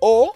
O 0.00 0.34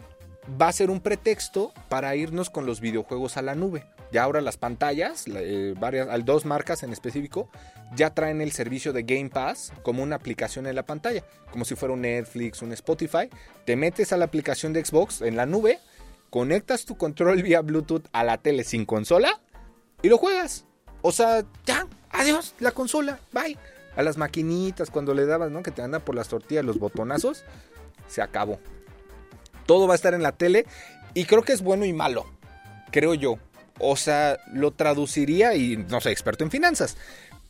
va 0.61 0.69
a 0.69 0.73
ser 0.73 0.91
un 0.91 1.01
pretexto 1.01 1.73
para 1.89 2.17
irnos 2.17 2.51
con 2.51 2.67
los 2.67 2.81
videojuegos 2.81 3.37
a 3.37 3.43
la 3.43 3.55
nube. 3.55 3.85
Ya 4.13 4.25
ahora 4.25 4.41
las 4.41 4.57
pantallas, 4.59 5.25
eh, 5.27 5.75
varias, 5.79 6.09
dos 6.25 6.45
marcas 6.45 6.83
en 6.83 6.93
específico, 6.93 7.49
ya 7.95 8.11
traen 8.11 8.41
el 8.43 8.53
servicio 8.53 8.93
de 8.93 9.05
Game 9.05 9.31
Pass 9.31 9.73
como 9.83 10.03
una 10.03 10.17
aplicación 10.17 10.67
en 10.67 10.75
la 10.75 10.83
pantalla, 10.85 11.25
como 11.51 11.65
si 11.65 11.75
fuera 11.75 11.95
un 11.95 12.03
Netflix, 12.03 12.61
un 12.61 12.73
Spotify. 12.73 13.29
Te 13.65 13.77
metes 13.77 14.13
a 14.13 14.17
la 14.17 14.27
aplicación 14.27 14.73
de 14.73 14.85
Xbox 14.85 15.23
en 15.23 15.37
la 15.37 15.47
nube, 15.47 15.79
conectas 16.33 16.87
tu 16.87 16.97
control 16.97 17.43
vía 17.43 17.61
Bluetooth 17.61 18.07
a 18.13 18.25
la 18.25 18.39
tele 18.39 18.65
sin 18.65 18.87
consola 18.87 19.39
y 20.01 20.09
lo 20.09 20.17
juegas. 20.17 20.65
O 21.03 21.13
sea, 21.13 21.45
ya, 21.67 21.87
adiós, 22.11 22.55
la 22.59 22.71
consola, 22.71 23.21
bye. 23.33 23.59
A 23.97 24.03
las 24.03 24.17
maquinitas 24.17 24.89
cuando 24.89 25.13
le 25.13 25.27
dabas, 25.27 25.51
¿no? 25.51 25.63
Que 25.63 25.71
te 25.73 25.83
andan 25.83 26.01
por 26.01 26.15
las 26.15 26.29
tortillas 26.29 26.65
los 26.65 26.79
botonazos, 26.79 27.45
se 28.09 28.23
acabó. 28.23 28.59
Todo 29.67 29.87
va 29.87 29.93
a 29.93 29.97
estar 29.97 30.15
en 30.15 30.23
la 30.23 30.33
tele 30.33 30.65
y 31.13 31.27
creo 31.27 31.43
que 31.43 31.53
es 31.53 31.61
bueno 31.61 31.85
y 31.85 31.93
malo, 31.93 32.25
creo 32.91 33.13
yo. 33.13 33.37
O 33.79 33.97
sea, 33.97 34.39
lo 34.55 34.71
traduciría 34.71 35.55
y 35.55 35.77
no 35.77 36.01
soy 36.01 36.13
experto 36.13 36.45
en 36.45 36.51
finanzas, 36.51 36.97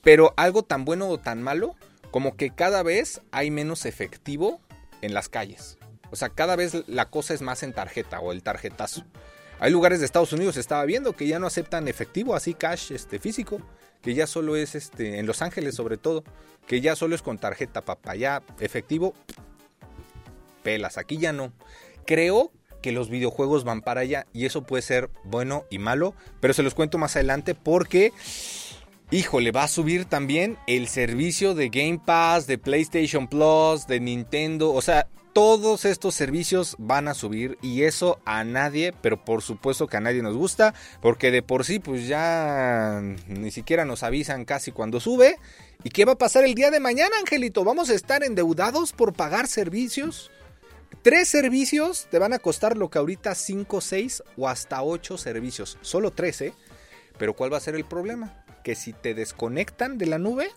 pero 0.02 0.34
algo 0.36 0.64
tan 0.64 0.84
bueno 0.84 1.08
o 1.08 1.18
tan 1.18 1.40
malo 1.40 1.76
como 2.10 2.36
que 2.36 2.50
cada 2.50 2.82
vez 2.82 3.20
hay 3.30 3.52
menos 3.52 3.86
efectivo 3.86 4.60
en 5.02 5.14
las 5.14 5.28
calles. 5.28 5.78
O 6.12 6.16
sea, 6.16 6.28
cada 6.28 6.56
vez 6.56 6.84
la 6.86 7.08
cosa 7.08 7.32
es 7.32 7.40
más 7.40 7.62
en 7.62 7.72
tarjeta 7.72 8.20
o 8.20 8.32
el 8.32 8.42
tarjetazo. 8.42 9.02
Hay 9.58 9.72
lugares 9.72 10.00
de 10.00 10.06
Estados 10.06 10.32
Unidos, 10.32 10.58
estaba 10.58 10.84
viendo, 10.84 11.14
que 11.14 11.26
ya 11.26 11.38
no 11.38 11.46
aceptan 11.46 11.88
efectivo, 11.88 12.34
así 12.34 12.52
cash 12.52 12.92
este, 12.92 13.18
físico, 13.18 13.62
que 14.02 14.12
ya 14.12 14.26
solo 14.26 14.54
es 14.54 14.74
este, 14.74 15.18
en 15.18 15.26
Los 15.26 15.40
Ángeles 15.40 15.74
sobre 15.74 15.96
todo, 15.96 16.22
que 16.66 16.82
ya 16.82 16.96
solo 16.96 17.14
es 17.14 17.22
con 17.22 17.38
tarjeta, 17.38 17.82
papá, 17.82 18.14
ya 18.14 18.42
efectivo, 18.60 19.14
pelas, 20.62 20.98
aquí 20.98 21.16
ya 21.16 21.32
no. 21.32 21.52
Creo 22.04 22.52
que 22.82 22.92
los 22.92 23.08
videojuegos 23.08 23.64
van 23.64 23.80
para 23.80 24.02
allá 24.02 24.26
y 24.34 24.44
eso 24.44 24.64
puede 24.64 24.82
ser 24.82 25.08
bueno 25.24 25.64
y 25.70 25.78
malo, 25.78 26.14
pero 26.40 26.52
se 26.52 26.62
los 26.62 26.74
cuento 26.74 26.98
más 26.98 27.16
adelante 27.16 27.54
porque 27.54 28.12
híjole, 29.12 29.52
va 29.52 29.64
a 29.64 29.68
subir 29.68 30.06
también 30.06 30.58
el 30.66 30.88
servicio 30.88 31.54
de 31.54 31.68
Game 31.68 32.00
Pass, 32.04 32.46
de 32.46 32.58
PlayStation 32.58 33.28
Plus, 33.28 33.86
de 33.86 34.00
Nintendo, 34.00 34.72
o 34.72 34.80
sea, 34.80 35.06
todos 35.32 35.84
estos 35.84 36.14
servicios 36.14 36.76
van 36.78 37.08
a 37.08 37.14
subir 37.14 37.58
y 37.62 37.82
eso 37.82 38.20
a 38.24 38.44
nadie, 38.44 38.92
pero 39.00 39.24
por 39.24 39.42
supuesto 39.42 39.86
que 39.86 39.96
a 39.96 40.00
nadie 40.00 40.22
nos 40.22 40.36
gusta, 40.36 40.74
porque 41.00 41.30
de 41.30 41.42
por 41.42 41.64
sí 41.64 41.78
pues 41.78 42.06
ya 42.06 43.00
ni 43.26 43.50
siquiera 43.50 43.84
nos 43.84 44.02
avisan 44.02 44.44
casi 44.44 44.72
cuando 44.72 45.00
sube. 45.00 45.36
¿Y 45.84 45.90
qué 45.90 46.04
va 46.04 46.12
a 46.12 46.18
pasar 46.18 46.44
el 46.44 46.54
día 46.54 46.70
de 46.70 46.80
mañana, 46.80 47.16
Angelito? 47.18 47.64
¿Vamos 47.64 47.90
a 47.90 47.94
estar 47.94 48.22
endeudados 48.22 48.92
por 48.92 49.12
pagar 49.12 49.48
servicios? 49.48 50.30
Tres 51.02 51.28
servicios 51.28 52.06
te 52.10 52.18
van 52.18 52.32
a 52.32 52.38
costar 52.38 52.76
lo 52.76 52.88
que 52.90 52.98
ahorita 52.98 53.34
5, 53.34 53.80
6 53.80 54.22
o 54.36 54.48
hasta 54.48 54.82
8 54.82 55.18
servicios. 55.18 55.78
Solo 55.80 56.12
13. 56.12 56.46
¿eh? 56.46 56.54
Pero 57.18 57.34
¿cuál 57.34 57.52
va 57.52 57.56
a 57.56 57.60
ser 57.60 57.74
el 57.74 57.84
problema? 57.84 58.42
que 58.62 58.74
si 58.74 58.92
te 58.92 59.14
desconectan 59.14 59.98
de 59.98 60.06
la 60.06 60.18
nube, 60.18 60.50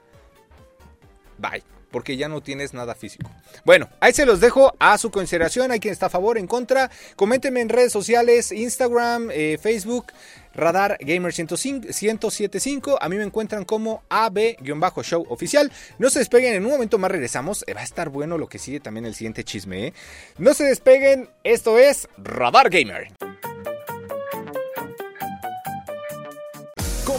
bye 1.37 1.74
porque 1.95 2.17
ya 2.17 2.27
no 2.27 2.41
tienes 2.41 2.73
nada 2.73 2.93
físico. 2.93 3.31
Bueno, 3.63 3.87
ahí 4.01 4.11
se 4.11 4.25
los 4.25 4.41
dejo 4.41 4.75
a 4.79 4.97
su 4.97 5.11
consideración. 5.11 5.71
Hay 5.71 5.79
quien 5.79 5.93
está 5.93 6.07
a 6.07 6.09
favor, 6.09 6.37
en 6.37 6.45
contra. 6.45 6.91
Coméntenme 7.15 7.61
en 7.61 7.69
redes 7.69 7.93
sociales, 7.93 8.51
Instagram, 8.51 9.29
eh, 9.31 9.57
Facebook, 9.61 10.07
Radar 10.53 10.97
Gamer 10.99 11.33
1075. 11.33 12.97
A 13.01 13.07
mí 13.07 13.15
me 13.15 13.23
encuentran 13.23 13.63
como 13.63 14.03
AB-show 14.09 15.25
oficial. 15.29 15.71
No 15.97 16.09
se 16.09 16.19
despeguen, 16.19 16.55
en 16.55 16.65
un 16.65 16.71
momento 16.73 16.97
más 16.97 17.11
regresamos. 17.11 17.63
Eh, 17.65 17.73
va 17.73 17.79
a 17.79 17.85
estar 17.85 18.09
bueno 18.09 18.37
lo 18.37 18.49
que 18.49 18.59
sigue 18.59 18.81
también 18.81 19.05
el 19.05 19.15
siguiente 19.15 19.45
chisme. 19.45 19.87
¿eh? 19.87 19.93
No 20.37 20.53
se 20.53 20.65
despeguen, 20.65 21.29
esto 21.45 21.79
es 21.79 22.09
Radar 22.17 22.69
Gamer. 22.69 23.13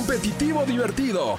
competitivo 0.06 0.64
divertido. 0.64 1.38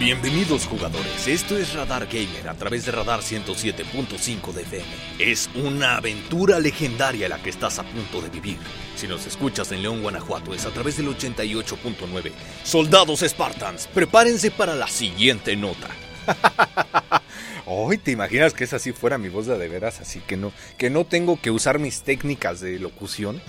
Bienvenidos 0.00 0.66
jugadores, 0.66 1.28
esto 1.28 1.58
es 1.58 1.74
Radar 1.74 2.06
Gamer 2.06 2.48
a 2.48 2.54
través 2.54 2.86
de 2.86 2.92
Radar 2.92 3.20
107.5 3.20 4.50
de 4.54 4.62
FM. 4.62 4.86
Es 5.18 5.50
una 5.54 5.98
aventura 5.98 6.58
legendaria 6.58 7.28
la 7.28 7.36
que 7.42 7.50
estás 7.50 7.78
a 7.78 7.82
punto 7.82 8.22
de 8.22 8.30
vivir. 8.30 8.56
Si 8.96 9.06
nos 9.06 9.26
escuchas 9.26 9.70
en 9.72 9.82
León, 9.82 10.00
Guanajuato, 10.00 10.54
es 10.54 10.64
a 10.64 10.70
través 10.70 10.96
del 10.96 11.08
88.9. 11.08 12.32
Soldados 12.64 13.20
Spartans, 13.20 13.88
prepárense 13.88 14.50
para 14.50 14.74
la 14.74 14.88
siguiente 14.88 15.54
nota. 15.54 15.90
Hoy 17.66 17.98
te 17.98 18.12
imaginas 18.12 18.54
que 18.54 18.64
esa 18.64 18.78
sí 18.78 18.92
fuera 18.92 19.18
mi 19.18 19.28
voz 19.28 19.44
de, 19.44 19.58
de 19.58 19.68
veras, 19.68 20.00
así 20.00 20.20
que 20.20 20.38
no, 20.38 20.50
que 20.78 20.88
no 20.88 21.04
tengo 21.04 21.38
que 21.38 21.50
usar 21.50 21.78
mis 21.78 22.00
técnicas 22.00 22.60
de 22.60 22.78
locución. 22.78 23.42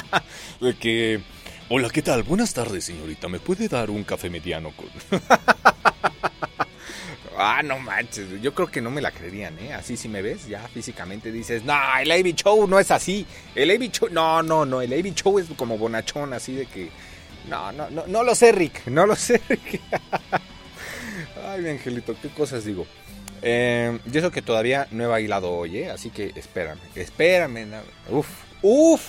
de 0.62 0.74
que 0.78 1.20
Hola, 1.72 1.88
¿qué 1.88 2.02
tal? 2.02 2.24
Buenas 2.24 2.52
tardes, 2.52 2.84
señorita. 2.86 3.28
¿Me 3.28 3.38
puede 3.38 3.68
dar 3.68 3.90
un 3.90 4.02
café 4.02 4.28
mediano 4.28 4.72
con.? 4.72 4.88
ah, 7.40 7.62
no 7.62 7.78
manches. 7.78 8.40
Yo 8.40 8.54
creo 8.54 8.68
que 8.68 8.80
no 8.80 8.90
me 8.90 9.00
la 9.00 9.10
creerían, 9.10 9.58
¿eh? 9.58 9.72
Así 9.72 9.96
si 9.96 10.08
me 10.08 10.22
ves, 10.22 10.46
ya 10.46 10.66
físicamente 10.68 11.32
dices, 11.32 11.64
no, 11.64 11.74
el 12.00 12.10
AB 12.10 12.34
Show 12.34 12.66
no 12.66 12.78
es 12.78 12.90
así. 12.90 13.26
El 13.54 13.70
AB 13.70 13.90
Show, 13.90 14.08
no, 14.10 14.42
no, 14.42 14.64
no. 14.64 14.82
El 14.82 14.92
AB 14.92 15.14
Show 15.14 15.38
es 15.38 15.46
como 15.56 15.78
bonachón, 15.78 16.32
así 16.32 16.54
de 16.54 16.66
que. 16.66 16.90
No, 17.48 17.72
no, 17.72 17.88
no, 17.90 18.06
no 18.06 18.22
lo 18.22 18.34
sé, 18.34 18.52
Rick. 18.52 18.86
No 18.86 19.06
lo 19.06 19.16
sé, 19.16 19.40
Rick. 19.48 19.80
Ay, 21.46 21.62
mi 21.62 21.70
angelito, 21.70 22.14
¿qué 22.20 22.28
cosas 22.28 22.64
digo? 22.64 22.86
Eh, 23.42 23.98
yo 24.06 24.20
eso 24.20 24.30
que 24.30 24.42
todavía 24.42 24.86
no 24.90 25.04
he 25.04 25.06
bailado 25.06 25.50
hoy, 25.50 25.78
¿eh? 25.78 25.90
Así 25.90 26.10
que 26.10 26.32
espérame, 26.34 26.80
espérame. 26.94 27.66
Uf, 28.10 28.28
uf, 28.62 29.02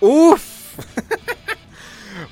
uf. 0.00 0.78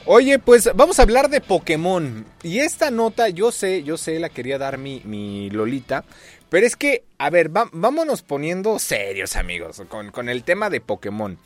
Oye, 0.04 0.38
pues 0.38 0.70
vamos 0.74 0.98
a 0.98 1.02
hablar 1.02 1.28
de 1.30 1.40
Pokémon. 1.40 2.26
Y 2.42 2.60
esta 2.60 2.90
nota, 2.90 3.28
yo 3.28 3.52
sé, 3.52 3.82
yo 3.82 3.96
sé, 3.96 4.18
la 4.18 4.28
quería 4.28 4.58
dar 4.58 4.78
mi, 4.78 5.50
Lolita. 5.50 6.04
Pero 6.48 6.66
es 6.66 6.76
que, 6.76 7.04
a 7.18 7.28
ver, 7.30 7.50
vámonos 7.50 8.22
poniendo 8.22 8.78
serios, 8.78 9.36
amigos, 9.36 9.82
con, 9.88 10.28
el 10.28 10.44
tema 10.44 10.70
de 10.70 10.80
Pokémon. 10.80 11.38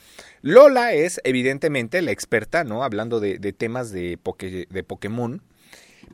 Lola 0.43 0.93
es, 0.93 1.21
evidentemente, 1.25 2.03
la 2.03 2.11
experta, 2.11 2.65
¿no? 2.65 2.85
Hablando 2.85 3.19
de, 3.19 3.39
temas 3.53 3.91
de, 3.91 4.19
de 4.69 4.83
Pokémon. 4.83 5.43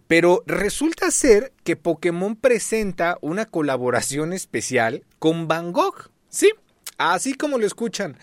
Pero 0.07 0.45
resulta 0.47 1.11
ser 1.11 1.53
que 1.65 1.75
Pokémon 1.75 2.37
presenta 2.37 3.19
una 3.21 3.47
colaboración 3.47 4.33
especial 4.33 5.03
con 5.19 5.49
Van 5.49 5.73
Gogh. 5.73 6.11
Sí, 6.29 6.53
así 6.97 7.35
como 7.35 7.59
lo 7.59 7.67
escuchan. 7.67 8.17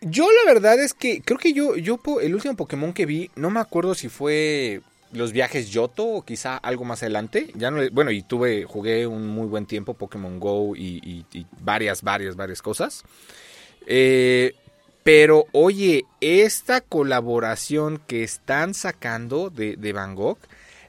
Yo 0.00 0.28
la 0.30 0.52
verdad 0.52 0.78
es 0.80 0.94
que 0.94 1.22
creo 1.22 1.38
que 1.38 1.52
yo, 1.52 1.76
yo 1.76 2.00
el 2.20 2.34
último 2.34 2.56
Pokémon 2.56 2.92
que 2.92 3.06
vi, 3.06 3.30
no 3.34 3.50
me 3.50 3.60
acuerdo 3.60 3.94
si 3.94 4.08
fue 4.08 4.80
los 5.12 5.32
viajes 5.32 5.70
Yoto 5.70 6.06
o 6.06 6.22
quizá 6.22 6.56
algo 6.56 6.84
más 6.84 7.02
adelante. 7.02 7.48
Ya 7.54 7.70
no, 7.70 7.82
bueno, 7.90 8.10
y 8.10 8.22
tuve, 8.22 8.64
jugué 8.64 9.06
un 9.06 9.26
muy 9.26 9.46
buen 9.46 9.66
tiempo 9.66 9.94
Pokémon 9.94 10.38
Go 10.38 10.76
y, 10.76 11.24
varias, 11.60 12.02
varias, 12.02 12.36
varias 12.36 12.62
cosas. 12.62 13.04
Eh, 13.86 14.54
pero 15.02 15.46
oye, 15.52 16.04
esta 16.20 16.80
colaboración 16.80 18.00
que 18.06 18.22
están 18.22 18.74
sacando 18.74 19.50
de, 19.50 19.76
de 19.76 19.92
Van 19.92 20.14
Gogh, 20.14 20.38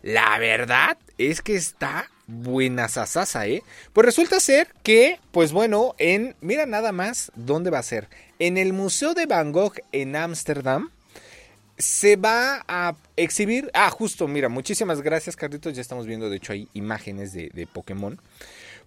la 0.03 0.37
verdad 0.39 0.97
es 1.17 1.41
que 1.41 1.55
está 1.55 2.09
buena 2.27 2.89
sasasa, 2.89 3.47
¿eh? 3.47 3.63
Pues 3.93 4.05
resulta 4.05 4.39
ser 4.39 4.67
que, 4.83 5.19
pues 5.31 5.51
bueno, 5.51 5.95
en, 5.97 6.35
mira 6.41 6.65
nada 6.65 6.91
más 6.91 7.31
dónde 7.35 7.69
va 7.69 7.79
a 7.79 7.83
ser. 7.83 8.07
En 8.39 8.57
el 8.57 8.71
Museo 8.71 9.13
de 9.13 9.25
Van 9.25 9.51
Gogh 9.51 9.81
en 9.91 10.15
Ámsterdam 10.15 10.91
se 11.77 12.15
va 12.15 12.63
a 12.69 12.95
exhibir, 13.17 13.69
ah, 13.73 13.89
justo, 13.89 14.29
mira, 14.29 14.47
muchísimas 14.47 15.01
gracias 15.01 15.35
Carlitos, 15.35 15.73
ya 15.73 15.81
estamos 15.81 16.05
viendo 16.05 16.29
de 16.29 16.37
hecho 16.37 16.53
ahí 16.53 16.69
imágenes 16.73 17.33
de, 17.33 17.49
de 17.53 17.67
Pokémon. 17.67 18.17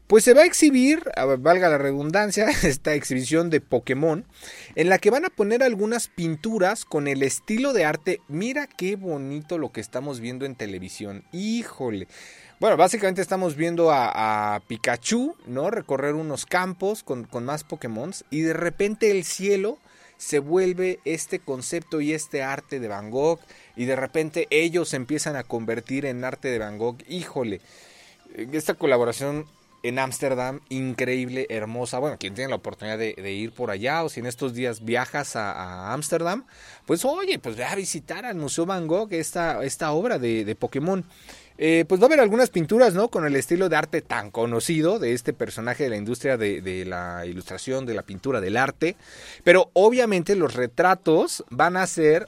Pues 0.06 0.24
se 0.24 0.32
va 0.32 0.42
a 0.42 0.46
exhibir, 0.46 1.02
valga 1.38 1.68
la 1.68 1.78
redundancia, 1.78 2.48
esta 2.62 2.94
exhibición 2.94 3.50
de 3.50 3.60
Pokémon, 3.60 4.24
en 4.74 4.88
la 4.88 4.98
que 4.98 5.10
van 5.10 5.26
a 5.26 5.30
poner 5.30 5.62
algunas 5.62 6.08
pinturas 6.08 6.86
con 6.86 7.06
el 7.06 7.22
estilo 7.22 7.74
de 7.74 7.84
arte. 7.84 8.20
Mira 8.28 8.66
qué 8.66 8.96
bonito 8.96 9.58
lo 9.58 9.70
que 9.70 9.80
estamos 9.82 10.20
viendo 10.20 10.46
en 10.46 10.54
televisión. 10.54 11.24
Híjole, 11.32 12.08
Bueno, 12.62 12.76
básicamente 12.76 13.20
estamos 13.20 13.56
viendo 13.56 13.90
a, 13.90 14.62
Pikachu, 14.68 15.34
¿no? 15.48 15.68
Recorrer 15.72 16.14
unos 16.14 16.46
campos 16.46 17.02
con, 17.02 17.24
con 17.24 17.44
más 17.44 17.64
Pokémon 17.64 18.12
y 18.30 18.42
de 18.42 18.52
repente 18.52 19.10
el 19.10 19.24
cielo 19.24 19.78
se 20.16 20.38
vuelve 20.38 21.00
este 21.04 21.40
concepto 21.40 22.00
y 22.00 22.12
este 22.12 22.44
arte 22.44 22.78
de 22.78 22.86
Van 22.86 23.10
Gogh 23.10 23.40
y 23.74 23.86
de 23.86 23.96
repente 23.96 24.46
ellos 24.50 24.90
se 24.90 24.96
empiezan 24.96 25.34
a 25.34 25.42
convertir 25.42 26.06
en 26.06 26.22
arte 26.22 26.52
de 26.52 26.60
Van 26.60 26.78
Gogh. 26.78 26.98
Híjole, 27.08 27.60
esta 28.52 28.74
colaboración 28.74 29.46
en 29.82 29.98
Ámsterdam, 29.98 30.60
increíble, 30.68 31.48
hermosa. 31.50 31.98
Bueno, 31.98 32.16
quien 32.16 32.34
tiene 32.34 32.50
la 32.50 32.56
oportunidad 32.56 32.96
de, 32.96 33.32
ir 33.32 33.50
por 33.50 33.72
allá 33.72 34.04
o 34.04 34.08
si 34.08 34.20
en 34.20 34.26
estos 34.26 34.54
días 34.54 34.84
viajas 34.84 35.34
a 35.34 35.92
Ámsterdam, 35.92 36.44
pues 36.86 37.04
oye, 37.04 37.40
pues 37.40 37.56
ve 37.56 37.64
a 37.64 37.74
visitar 37.74 38.24
al 38.24 38.36
Museo 38.36 38.66
Van 38.66 38.86
Gogh 38.86 39.12
esta, 39.12 39.64
esta 39.64 39.90
obra 39.90 40.20
de, 40.20 40.44
de 40.44 40.54
Pokémon. 40.54 41.04
Eh, 41.64 41.84
pues 41.86 42.00
va 42.00 42.06
a 42.06 42.08
haber 42.08 42.18
algunas 42.18 42.50
pinturas, 42.50 42.92
¿no? 42.92 43.06
Con 43.06 43.24
el 43.24 43.36
estilo 43.36 43.68
de 43.68 43.76
arte 43.76 44.02
tan 44.02 44.32
conocido 44.32 44.98
de 44.98 45.12
este 45.12 45.32
personaje 45.32 45.84
de 45.84 45.90
la 45.90 45.96
industria 45.96 46.36
de, 46.36 46.60
de, 46.60 46.84
la 46.84 47.24
ilustración, 47.24 47.86
de 47.86 47.94
la 47.94 48.02
pintura, 48.02 48.40
del 48.40 48.56
arte. 48.56 48.96
Pero 49.44 49.70
obviamente 49.72 50.34
los 50.34 50.54
retratos 50.54 51.44
van 51.50 51.76
a 51.76 51.86
ser, 51.86 52.26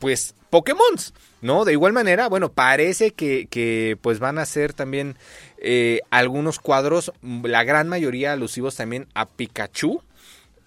pues, 0.00 0.34
Pokémon, 0.50 0.96
¿no? 1.42 1.64
De 1.64 1.70
igual 1.70 1.92
manera, 1.92 2.28
bueno, 2.28 2.50
parece 2.50 3.12
que, 3.12 3.46
que 3.46 3.96
pues 4.02 4.18
van 4.18 4.38
a 4.38 4.46
ser 4.46 4.72
también 4.72 5.14
eh, 5.58 6.00
algunos 6.10 6.58
cuadros, 6.58 7.12
la 7.22 7.62
gran 7.62 7.88
mayoría 7.88 8.32
alusivos 8.32 8.74
también 8.74 9.06
a 9.14 9.28
Pikachu. 9.28 10.02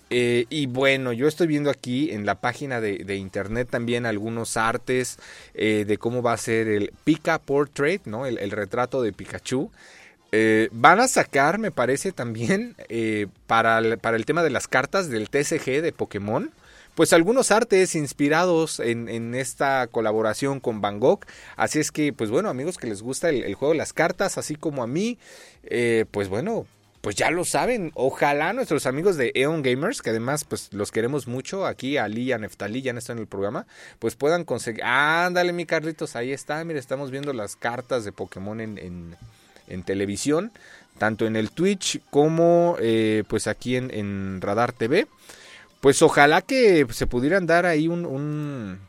Eh, 0.10 0.46
y 0.50 0.68
bueno, 0.68 1.14
yo 1.14 1.28
estoy 1.28 1.48
viendo 1.48 1.70
aquí 1.70 2.12
en 2.12 2.26
la 2.26 2.36
página 2.36 2.80
de, 2.80 3.16
internet 3.16 3.68
también 3.70 4.06
algunos 4.06 4.56
artes 4.56 5.18
eh, 5.54 5.86
de 5.88 5.98
cómo 5.98 6.22
va 6.22 6.34
a 6.34 6.38
ser 6.38 6.68
el 6.68 6.92
Pika 7.04 7.40
Portrait, 7.40 8.06
¿no? 8.06 8.26
El, 8.26 8.52
retrato 8.52 9.02
de 9.02 9.14
Pikachu. 9.14 9.72
van 10.72 11.00
a 11.00 11.08
sacar, 11.08 11.58
me 11.58 11.72
parece 11.72 12.12
también, 12.12 12.76
para, 13.48 13.98
para 13.98 14.18
el 14.18 14.26
tema 14.26 14.44
de 14.44 14.50
las 14.50 14.68
cartas 14.68 15.10
del 15.10 15.30
TCG 15.30 15.82
de 15.82 15.92
Pokémon 15.92 16.52
pues 16.96 17.12
algunos 17.12 17.52
artes 17.52 17.94
inspirados 17.94 18.80
en, 18.80 19.36
esta 19.36 19.88
colaboración 19.88 20.62
con 20.62 20.82
Van 20.82 21.00
Gogh. 21.00 21.20
Así 21.58 21.80
es 21.80 21.92
que, 21.92 22.14
pues 22.14 22.30
bueno, 22.30 22.50
amigos 22.50 22.78
que 22.78 22.88
les 22.88 23.02
gusta 23.02 23.30
el, 23.30 23.54
juego 23.54 23.74
de 23.74 23.78
las 23.78 23.94
cartas, 23.94 24.38
así 24.38 24.56
como 24.56 24.82
a 24.82 24.88
mí, 24.88 25.20
eh, 25.66 26.06
pues 26.10 26.30
bueno, 26.30 26.66
pues 27.06 27.16
ya 27.16 27.30
lo 27.30 27.46
saben. 27.46 27.92
Ojalá 27.94 28.52
nuestros 28.54 28.88
amigos 28.88 29.16
de 29.16 29.32
Eon 29.36 29.62
Gamers, 29.62 30.02
que 30.02 30.10
además 30.10 30.44
pues 30.44 30.74
los 30.74 30.92
queremos 30.92 31.28
mucho, 31.28 31.68
aquí 31.68 31.98
Ali 31.98 32.24
y 32.24 32.26
ya 32.26 32.40
no 32.40 32.48
están 32.48 33.18
en 33.18 33.20
el 33.20 33.28
programa, 33.28 33.68
pues 34.00 34.16
puedan 34.16 34.44
conseguir... 34.44 34.84
Ándale 34.84 35.54
mi 35.54 35.68
Carlitos, 35.68 36.16
ahí 36.16 36.32
está, 36.32 36.64
mire, 36.64 36.80
estamos 36.80 37.12
viendo 37.12 37.32
las 37.32 37.58
cartas 37.58 38.06
de 38.06 38.12
Pokémon 38.12 38.60
en, 38.60 39.16
en, 39.68 39.84
televisión, 39.84 40.52
tanto 40.98 41.28
en 41.28 41.36
el 41.36 41.52
Twitch 41.52 42.02
como 42.10 42.76
eh, 42.80 43.24
pues 43.28 43.46
aquí 43.46 43.76
en, 43.76 43.92
en 43.94 44.42
Radar 44.42 44.74
TV 44.74 45.06
pues 45.82 46.02
ojalá 46.02 46.42
que 46.42 46.88
se 46.90 47.06
pudieran 47.06 47.46
dar 47.46 47.68
ahí 47.68 47.88
un, 47.88 48.80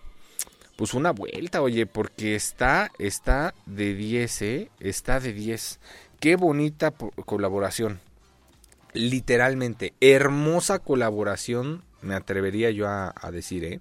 pues 0.76 0.94
una 0.94 1.10
vuelta, 1.10 1.60
oye, 1.60 1.84
porque 1.84 2.34
está, 2.34 2.90
está 2.98 3.52
de 3.66 3.92
10, 3.92 4.42
¿eh? 4.42 4.70
Está 4.80 5.20
de 5.20 5.34
10. 5.34 5.80
Qué 6.18 6.36
bonita 6.36 6.92
colaboración. 7.26 8.05
Literalmente, 8.96 9.92
hermosa 10.00 10.78
colaboración, 10.78 11.82
me 12.00 12.14
atrevería 12.14 12.70
yo 12.70 12.88
a, 12.88 13.12
decir, 13.30 13.64
¿eh? 13.64 13.80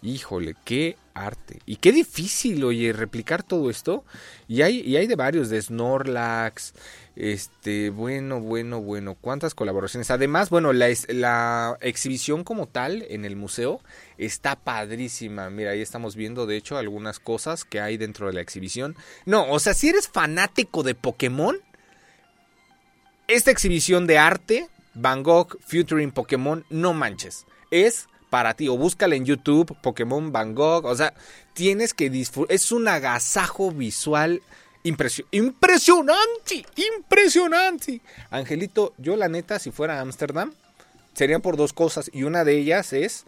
Híjole, 0.00 0.54
qué 0.64 0.96
arte. 1.14 1.60
Y 1.64 1.76
qué 1.76 1.90
difícil, 1.90 2.62
oye, 2.62 2.92
replicar 2.92 3.42
todo 3.42 3.70
esto. 3.70 4.04
Y 4.46 4.62
hay, 4.62 4.80
y 4.80 4.96
hay 4.96 5.06
de 5.06 5.16
varios, 5.16 5.48
de 5.48 5.60
Snorlax, 5.60 6.74
este, 7.16 7.90
bueno, 7.90 8.40
bueno, 8.40 8.80
bueno, 8.80 9.16
cuántas 9.20 9.54
colaboraciones. 9.54 10.10
Además, 10.10 10.50
bueno, 10.50 10.72
la, 10.72 10.88
la 11.08 11.78
exhibición 11.80 12.44
como 12.44 12.66
tal 12.68 13.06
en 13.08 13.24
el 13.24 13.34
museo 13.34 13.80
está 14.18 14.56
padrísima. 14.56 15.48
Mira, 15.50 15.70
ahí 15.70 15.80
estamos 15.80 16.16
viendo, 16.16 16.46
de 16.46 16.58
hecho, 16.58 16.76
algunas 16.76 17.18
cosas 17.18 17.64
que 17.64 17.80
hay 17.80 17.96
dentro 17.96 18.26
de 18.26 18.34
la 18.34 18.40
exhibición. 18.40 18.94
No, 19.24 19.50
o 19.50 19.58
sea, 19.58 19.74
si 19.74 19.88
eres 19.88 20.08
fanático 20.08 20.82
de 20.82 20.94
Pokémon, 20.94 21.56
esta 23.28 23.50
exhibición 23.50 24.06
de 24.06 24.18
arte, 24.18 24.68
Van 24.94 25.22
Gogh 25.22 25.58
Futuring 25.60 26.12
Pokémon, 26.12 26.64
no 26.70 26.92
manches. 26.92 27.46
Es 27.70 28.08
para 28.30 28.54
ti. 28.54 28.68
O 28.68 28.76
búscala 28.76 29.14
en 29.14 29.24
YouTube, 29.24 29.76
Pokémon 29.80 30.32
Van 30.32 30.54
Gogh. 30.54 30.86
O 30.86 30.96
sea, 30.96 31.14
tienes 31.52 31.94
que 31.94 32.10
disfrutar. 32.10 32.54
Es 32.54 32.72
un 32.72 32.88
agasajo 32.88 33.70
visual 33.70 34.42
impresionante, 34.82 36.66
impresionante. 36.96 38.00
Angelito, 38.30 38.92
yo 38.98 39.16
la 39.16 39.28
neta, 39.28 39.58
si 39.58 39.70
fuera 39.70 39.98
a 39.98 40.00
Ámsterdam, 40.00 40.52
serían 41.14 41.42
por 41.42 41.56
dos 41.56 41.72
cosas. 41.72 42.10
Y 42.12 42.24
una 42.24 42.44
de 42.44 42.58
ellas 42.58 42.92
es 42.92 43.24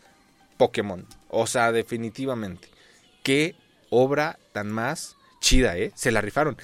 Pokémon. 0.56 1.06
O 1.28 1.46
sea, 1.46 1.72
definitivamente. 1.72 2.68
Qué 3.22 3.56
obra 3.90 4.38
tan 4.52 4.70
más 4.70 5.16
chida, 5.40 5.76
¿eh? 5.78 5.92
Se 5.94 6.10
la 6.10 6.20
rifaron. 6.20 6.56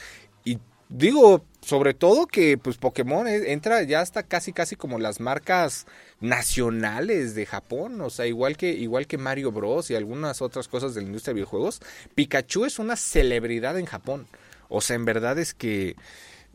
Y 0.44 0.58
digo, 0.88 1.44
sobre 1.62 1.94
todo 1.94 2.26
que 2.26 2.58
pues 2.58 2.76
Pokémon 2.76 3.26
entra 3.28 3.82
ya 3.84 4.00
hasta 4.00 4.24
casi 4.24 4.52
casi 4.52 4.74
como 4.74 4.98
las 4.98 5.20
marcas 5.20 5.86
nacionales 6.20 7.34
de 7.34 7.46
Japón, 7.46 8.00
o 8.00 8.10
sea, 8.10 8.26
igual 8.26 8.56
que 8.56 8.70
igual 8.70 9.06
que 9.06 9.16
Mario 9.16 9.52
Bros 9.52 9.90
y 9.90 9.94
algunas 9.94 10.42
otras 10.42 10.68
cosas 10.68 10.94
de 10.94 11.02
la 11.02 11.06
industria 11.06 11.32
de 11.32 11.36
videojuegos, 11.36 11.80
Pikachu 12.14 12.64
es 12.64 12.78
una 12.78 12.96
celebridad 12.96 13.78
en 13.78 13.86
Japón. 13.86 14.26
O 14.68 14.80
sea, 14.80 14.96
en 14.96 15.04
verdad 15.04 15.38
es 15.38 15.54
que, 15.54 15.96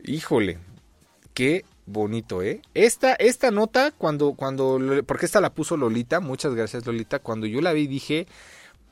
híjole, 0.04 0.58
qué 1.34 1.64
bonito, 1.86 2.42
¿eh? 2.42 2.60
Esta, 2.74 3.14
esta 3.14 3.50
nota, 3.50 3.92
cuando, 3.92 4.34
cuando, 4.34 4.78
porque 5.06 5.26
esta 5.26 5.40
la 5.40 5.54
puso 5.54 5.76
Lolita, 5.76 6.20
muchas 6.20 6.54
gracias 6.54 6.84
Lolita, 6.84 7.18
cuando 7.20 7.46
yo 7.46 7.60
la 7.60 7.72
vi 7.72 7.86
dije, 7.86 8.26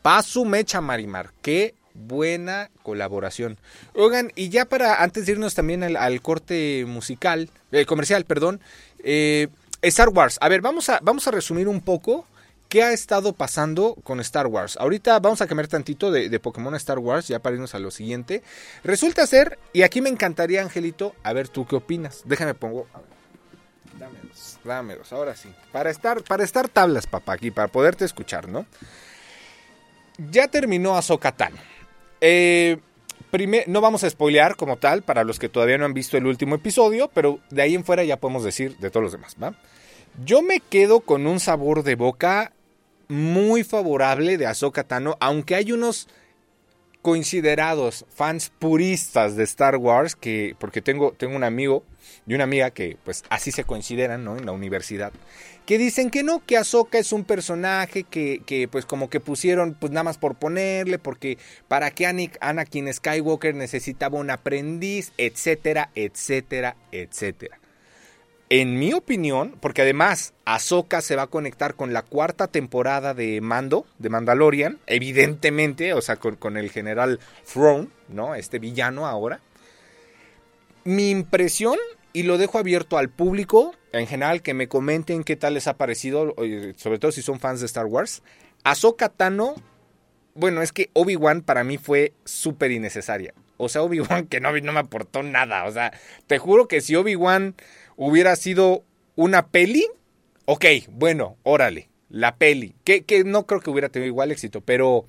paso 0.00 0.44
mecha 0.44 0.80
Marimar, 0.80 1.32
qué 1.42 1.74
buena 1.96 2.70
colaboración. 2.82 3.58
Oigan, 3.94 4.32
y 4.34 4.48
ya 4.48 4.64
para, 4.64 5.02
antes 5.02 5.26
de 5.26 5.32
irnos 5.32 5.54
también 5.54 5.82
al, 5.82 6.22
corte 6.22 6.84
musical, 6.86 7.50
eh, 7.72 7.86
comercial, 7.86 8.24
perdón, 8.24 8.60
eh, 9.02 9.48
Star 9.82 10.08
Wars, 10.08 10.38
a 10.40 10.48
ver, 10.48 10.60
vamos 10.60 10.88
a, 10.88 10.98
vamos 11.02 11.26
a 11.26 11.30
resumir 11.30 11.68
un 11.68 11.80
poco 11.80 12.26
¿Qué 12.68 12.82
ha 12.82 12.92
estado 12.92 13.32
pasando 13.32 13.96
con 14.02 14.18
Star 14.18 14.48
Wars? 14.48 14.76
Ahorita 14.76 15.20
vamos 15.20 15.40
a 15.40 15.46
cambiar 15.46 15.68
tantito 15.68 16.10
de, 16.10 16.40
Pokémon 16.40 16.74
a 16.74 16.76
Star 16.76 16.98
Wars, 16.98 17.28
ya 17.28 17.38
para 17.38 17.54
irnos 17.54 17.76
a 17.76 17.78
lo 17.78 17.92
siguiente. 17.92 18.42
Resulta 18.82 19.24
ser, 19.26 19.58
y 19.72 19.82
aquí 19.82 20.00
me 20.00 20.10
encantaría, 20.10 20.62
Angelito, 20.62 21.14
a 21.22 21.32
ver 21.32 21.48
tú 21.48 21.64
qué 21.64 21.76
opinas. 21.76 22.22
Déjame 22.24 22.54
pongo. 22.54 22.88
Dámelos, 24.64 25.12
ahora 25.12 25.36
sí. 25.36 25.48
Para 25.70 25.90
estar, 25.90 26.24
para 26.24 26.42
estar 26.42 26.68
tablas, 26.68 27.06
papá, 27.06 27.34
aquí, 27.34 27.52
para 27.52 27.68
poderte 27.68 28.04
escuchar, 28.04 28.48
¿no? 28.48 28.66
Ya 30.18 30.48
terminó 30.48 30.96
Ahsoka. 30.96 31.36
Eh, 32.20 32.78
no 33.66 33.80
vamos 33.80 34.02
a 34.04 34.10
spoilear 34.10 34.56
como 34.56 34.76
tal 34.76 35.02
para 35.02 35.24
los 35.24 35.38
que 35.38 35.48
todavía 35.48 35.76
no 35.78 35.84
han 35.84 35.94
visto 35.94 36.16
el 36.16 36.26
último 36.26 36.54
episodio, 36.54 37.10
pero 37.12 37.40
de 37.50 37.62
ahí 37.62 37.74
en 37.74 37.84
fuera 37.84 38.04
ya 38.04 38.18
podemos 38.18 38.44
decir 38.44 38.76
de 38.78 38.90
todos 38.90 39.04
los 39.04 39.12
demás, 39.12 39.36
¿va? 39.42 39.54
Yo 40.24 40.40
me 40.40 40.60
quedo 40.60 41.00
con 41.00 41.26
un 41.26 41.40
sabor 41.40 41.82
de 41.82 41.94
boca 41.94 42.52
muy 43.08 43.62
favorable 43.64 44.38
de 44.38 44.46
Ahsoka 44.46 44.84
Tano, 44.84 45.16
aunque 45.20 45.54
hay 45.54 45.72
unos 45.72 46.08
considerados 47.06 48.04
fans 48.12 48.50
puristas 48.58 49.36
de 49.36 49.44
Star 49.44 49.76
Wars 49.76 50.16
que 50.16 50.56
porque 50.58 50.82
tengo 50.82 51.12
tengo 51.12 51.36
un 51.36 51.44
amigo 51.44 51.84
y 52.26 52.34
una 52.34 52.42
amiga 52.42 52.72
que 52.72 52.96
pues 53.04 53.22
así 53.28 53.52
se 53.52 53.62
consideran, 53.62 54.24
¿no? 54.24 54.36
En 54.36 54.44
la 54.44 54.50
universidad 54.50 55.12
que 55.66 55.78
dicen 55.78 56.10
que 56.10 56.24
no, 56.24 56.44
que 56.44 56.56
Ahsoka 56.56 56.98
es 56.98 57.12
un 57.12 57.22
personaje 57.22 58.02
que, 58.02 58.42
que, 58.44 58.66
pues 58.66 58.86
como 58.86 59.08
que 59.08 59.20
pusieron 59.20 59.76
pues 59.78 59.92
nada 59.92 60.02
más 60.02 60.18
por 60.18 60.34
ponerle, 60.34 60.98
porque 60.98 61.38
para 61.68 61.92
que 61.92 62.06
Anakin 62.40 62.92
Skywalker 62.92 63.54
necesitaba 63.54 64.18
un 64.18 64.30
aprendiz, 64.30 65.12
etcétera, 65.16 65.90
etcétera, 65.94 66.74
etcétera. 66.90 67.60
En 68.48 68.78
mi 68.78 68.92
opinión, 68.92 69.56
porque 69.60 69.82
además 69.82 70.32
Ahsoka 70.44 71.00
se 71.00 71.16
va 71.16 71.22
a 71.22 71.26
conectar 71.26 71.74
con 71.74 71.92
la 71.92 72.02
cuarta 72.02 72.46
temporada 72.46 73.12
de 73.12 73.40
Mando, 73.40 73.86
de 73.98 74.08
Mandalorian, 74.08 74.78
evidentemente, 74.86 75.94
o 75.94 76.00
sea, 76.00 76.16
con, 76.16 76.56
el 76.56 76.70
general 76.70 77.18
Throne, 77.52 77.88
¿no? 78.08 78.36
Este 78.36 78.60
villano 78.60 79.06
ahora. 79.06 79.40
Mi 80.84 81.10
impresión, 81.10 81.76
y 82.12 82.22
lo 82.22 82.38
dejo 82.38 82.58
abierto 82.58 82.98
al 82.98 83.08
público, 83.08 83.74
en 83.92 84.06
general, 84.06 84.42
que 84.42 84.54
me 84.54 84.68
comenten 84.68 85.24
qué 85.24 85.34
tal 85.34 85.54
les 85.54 85.66
ha 85.66 85.76
parecido, 85.76 86.32
sobre 86.76 87.00
todo 87.00 87.10
si 87.10 87.22
son 87.22 87.40
fans 87.40 87.58
de 87.58 87.66
Star 87.66 87.86
Wars. 87.86 88.22
Ahsoka 88.62 89.08
Tano, 89.08 89.56
bueno, 90.34 90.62
es 90.62 90.70
que 90.70 90.90
Obi-Wan 90.92 91.42
para 91.42 91.64
mí 91.64 91.78
fue 91.78 92.12
súper 92.24 92.70
innecesaria. 92.70 93.34
O 93.56 93.68
sea, 93.68 93.82
Obi-Wan 93.82 94.26
que 94.26 94.38
no, 94.38 94.52
no 94.52 94.72
me 94.72 94.80
aportó 94.80 95.24
nada. 95.24 95.64
O 95.64 95.72
sea, 95.72 95.92
te 96.26 96.38
juro 96.38 96.68
que 96.68 96.80
si 96.80 96.94
Obi-Wan 96.94 97.56
hubiera 97.96 98.36
sido 98.36 98.84
una 99.14 99.48
peli, 99.48 99.86
ok, 100.44 100.64
bueno, 100.90 101.36
órale, 101.42 101.88
la 102.08 102.36
peli. 102.36 102.74
Que, 102.84 103.04
que 103.04 103.24
no 103.24 103.46
creo 103.46 103.60
que 103.60 103.70
hubiera 103.70 103.88
tenido 103.88 104.08
igual 104.08 104.30
éxito, 104.30 104.60
pero 104.60 105.06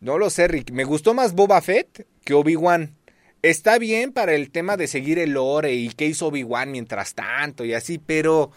no 0.00 0.18
lo 0.18 0.30
sé, 0.30 0.48
Rick. 0.48 0.70
Me 0.70 0.84
gustó 0.84 1.14
más 1.14 1.34
Boba 1.34 1.60
Fett 1.60 2.06
que 2.24 2.34
Obi-Wan. 2.34 2.96
está 3.42 3.78
bien 3.78 4.12
para 4.12 4.34
el 4.34 4.50
tema 4.50 4.76
de 4.76 4.86
seguir 4.86 5.18
el 5.18 5.32
lore 5.32 5.74
y 5.74 5.90
qué 5.90 6.06
hizo 6.06 6.26
Obi-Wan 6.28 6.72
mientras 6.72 7.14
tanto 7.14 7.64
y 7.64 7.74
así, 7.74 7.98
pero 7.98 8.50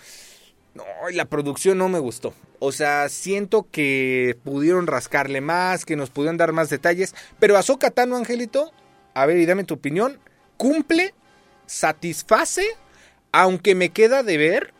no, 0.74 0.84
la 1.12 1.26
producción 1.26 1.78
no 1.78 1.90
me 1.90 2.00
gustó. 2.00 2.34
O 2.60 2.72
sea, 2.72 3.10
siento 3.10 3.68
que 3.70 4.38
pudieron 4.44 4.88
rascarle 4.88 5.42
más, 5.42 5.86
que 5.86 5.96
nos 5.96 6.10
pudieron 6.10 6.38
dar 6.38 6.54
más 6.54 6.70
detalles, 6.70 7.14
pero 7.40 7.58
Ahsoka 7.58 7.92
Tano, 7.92 8.16
Angelito, 8.16 8.72
a 9.14 9.26
ver 9.26 9.38
y 9.38 9.46
dame 9.46 9.64
tu 9.64 9.76
opinión, 9.76 10.20
cumple, 10.56 11.14
satisface, 11.66 12.66
aunque 13.38 13.76
me 13.76 13.90
queda 13.90 14.24
de 14.24 14.36
ver 14.36 14.74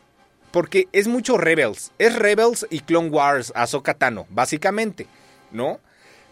porque 0.50 0.88
es 0.92 1.08
mucho 1.08 1.38
Rebels. 1.38 1.92
Es 2.00 2.16
Rebels 2.16 2.66
y 2.72 2.80
Clone 2.80 3.10
Wars, 3.10 3.52
Ahsoka 3.54 3.94
Tano, 3.94 4.26
básicamente, 4.32 5.06
¿no? 5.52 5.80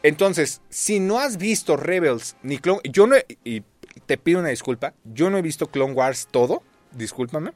Entonces, 0.02 0.60
si 0.70 1.00
no 1.00 1.20
has 1.20 1.38
visto 1.38 1.78
Rebels 1.78 2.36
ni 2.42 2.58
Clone... 2.58 2.82
Yo 2.86 3.06
no... 3.06 3.16
y 3.44 3.62
te 4.08 4.18
pido 4.18 4.40
una 4.40 4.50
disculpa. 4.50 4.96
Yo 5.04 5.30
no 5.30 5.38
he 5.38 5.44
visto 5.44 5.68
Clone 5.68 5.94
Wars 5.94 6.28
todo. 6.32 6.64
Discúlpame. 6.94 7.52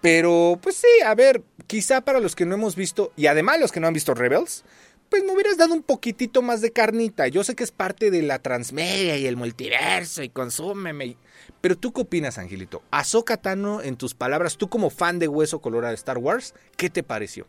Pero, 0.00 0.58
pues 0.60 0.74
sí, 0.74 1.04
a 1.06 1.14
ver, 1.14 1.44
quizá 1.68 2.00
para 2.00 2.18
los 2.18 2.34
que 2.34 2.46
no 2.46 2.56
hemos 2.56 2.74
visto, 2.74 3.12
y 3.16 3.26
además 3.26 3.60
los 3.60 3.70
que 3.70 3.78
no 3.78 3.86
han 3.86 3.94
visto 3.94 4.14
Rebels, 4.14 4.64
pues 5.10 5.24
me 5.24 5.32
hubieras 5.32 5.58
dado 5.58 5.74
un 5.74 5.82
poquitito 5.82 6.40
más 6.40 6.60
de 6.60 6.72
carnita. 6.72 7.26
Yo 7.26 7.42
sé 7.42 7.56
que 7.56 7.64
es 7.64 7.72
parte 7.72 8.10
de 8.12 8.22
la 8.22 8.38
transmedia 8.38 9.16
y 9.18 9.26
el 9.26 9.36
multiverso 9.36 10.22
y 10.22 10.28
consúmeme. 10.28 11.16
Pero 11.60 11.76
tú 11.76 11.92
qué 11.92 12.02
opinas, 12.02 12.38
Angelito? 12.38 12.82
Ahsoka 12.92 13.36
Tano, 13.36 13.82
en 13.82 13.96
tus 13.96 14.14
palabras, 14.14 14.56
tú 14.56 14.70
como 14.70 14.88
fan 14.88 15.18
de 15.18 15.26
Hueso 15.26 15.60
Colorado 15.60 15.90
de 15.90 15.96
Star 15.96 16.18
Wars, 16.18 16.54
¿qué 16.76 16.88
te 16.88 17.02
pareció? 17.02 17.46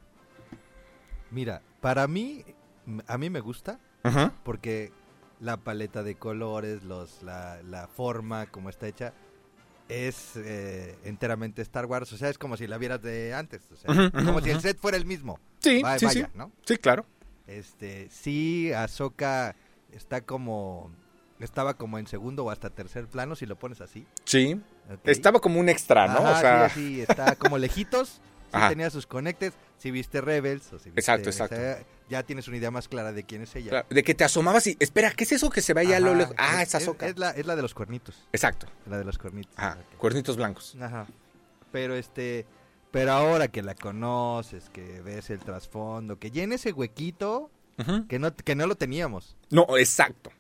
Mira, 1.30 1.62
para 1.80 2.08
mí, 2.08 2.44
a 3.08 3.18
mí 3.18 3.30
me 3.30 3.40
gusta 3.40 3.80
porque 4.44 4.92
la 5.40 5.58
paleta 5.58 6.02
de 6.02 6.16
colores, 6.16 6.84
los, 6.84 7.22
la, 7.22 7.62
la 7.64 7.88
forma 7.88 8.48
como 8.48 8.70
está 8.70 8.88
hecha, 8.88 9.14
es 9.88 10.32
eh, 10.36 10.98
enteramente 11.04 11.62
Star 11.62 11.86
Wars. 11.86 12.12
O 12.12 12.18
sea, 12.18 12.30
es 12.30 12.40
como 12.40 12.58
si 12.58 12.66
la 12.66 12.80
vieras 12.80 13.04
de 13.04 13.36
antes. 13.36 13.62
O 13.72 13.76
sea, 13.76 14.12
como 14.12 14.42
si 14.42 14.50
el 14.50 14.62
set 14.62 14.80
fuera 14.80 14.98
el 14.98 15.06
mismo. 15.06 15.40
Sí, 15.60 15.84
sí, 16.00 16.10
sí. 16.10 16.24
¿no? 16.34 16.52
Sí, 16.66 16.78
claro. 16.78 17.06
Este, 17.52 18.10
sí, 18.10 18.72
Ahsoka 18.74 19.56
está 19.92 20.22
como 20.22 20.92
estaba 21.40 21.74
como 21.74 21.98
en 21.98 22.08
segundo 22.08 22.46
o 22.46 22.52
hasta 22.52 22.70
tercer 22.70 23.08
plano, 23.08 23.36
si 23.36 23.46
lo 23.46 23.58
pones 23.58 23.82
así. 23.82 24.06
Sí. 24.26 24.62
Estaba 25.04 25.40
como 25.40 25.60
un 25.60 25.70
extra, 25.70 26.08
¿no? 26.08 26.22
o 26.22 26.40
sea... 26.40 26.70
sí, 26.70 27.02
está 27.02 27.36
como 27.36 27.58
lejitos. 27.58 28.22
Sí 28.54 28.60
tenía 28.70 28.90
sus 28.90 29.08
conectes. 29.08 29.54
Si 29.78 29.90
viste 29.92 30.22
Rebels 30.22 30.74
o 30.74 30.80
si 30.80 30.92
viste, 30.92 31.00
Exacto, 31.00 31.30
exacto. 31.30 31.56
ya 32.10 32.24
tienes 32.24 32.48
una 32.48 32.58
idea 32.58 32.70
más 32.70 32.88
clara 32.88 33.12
de 33.12 33.24
quién 33.24 33.42
es 33.42 33.56
ella. 33.56 33.86
de 33.90 34.04
que 34.04 34.14
te 34.14 34.24
asomabas 34.24 34.68
y, 34.68 34.78
espera, 34.80 35.12
¿qué 35.12 35.24
es 35.24 35.32
eso 35.32 35.50
que 35.50 35.62
se 35.62 35.74
ve 35.74 35.82
allá 35.82 35.98
a 35.98 36.00
lo 36.02 36.14
lejos? 36.14 36.36
Ah, 36.38 36.62
es, 36.62 36.76
Azoka. 36.76 37.08
Es, 37.08 37.18
la, 37.18 37.32
es 37.32 37.46
la 37.46 37.56
de 37.56 37.62
los 37.64 37.74
cuernitos. 37.74 38.28
Exacto. 38.32 38.68
La 38.86 39.00
de 39.00 39.06
los 39.06 39.18
cuernitos. 39.18 39.54
Ah, 39.58 39.78
cuernitos 39.98 40.38
blancos. 40.38 40.76
Ajá. 40.80 41.08
Pero 41.72 41.96
este, 41.96 42.46
pero 42.92 43.12
ahora 43.14 43.48
que 43.48 43.62
la 43.62 43.74
conoces, 43.74 44.70
que 44.70 45.02
ves 45.02 45.30
el 45.30 45.40
trasfondo, 45.40 46.20
que 46.20 46.32
llena 46.32 46.56
ese 46.56 46.74
huequito 46.74 47.50
que, 48.08 48.20
no, 48.20 48.36
que 48.36 48.56
no 48.56 48.68
lo 48.68 48.76
teníamos. 48.76 49.38
No, 49.50 49.78
exacto. 49.78 50.32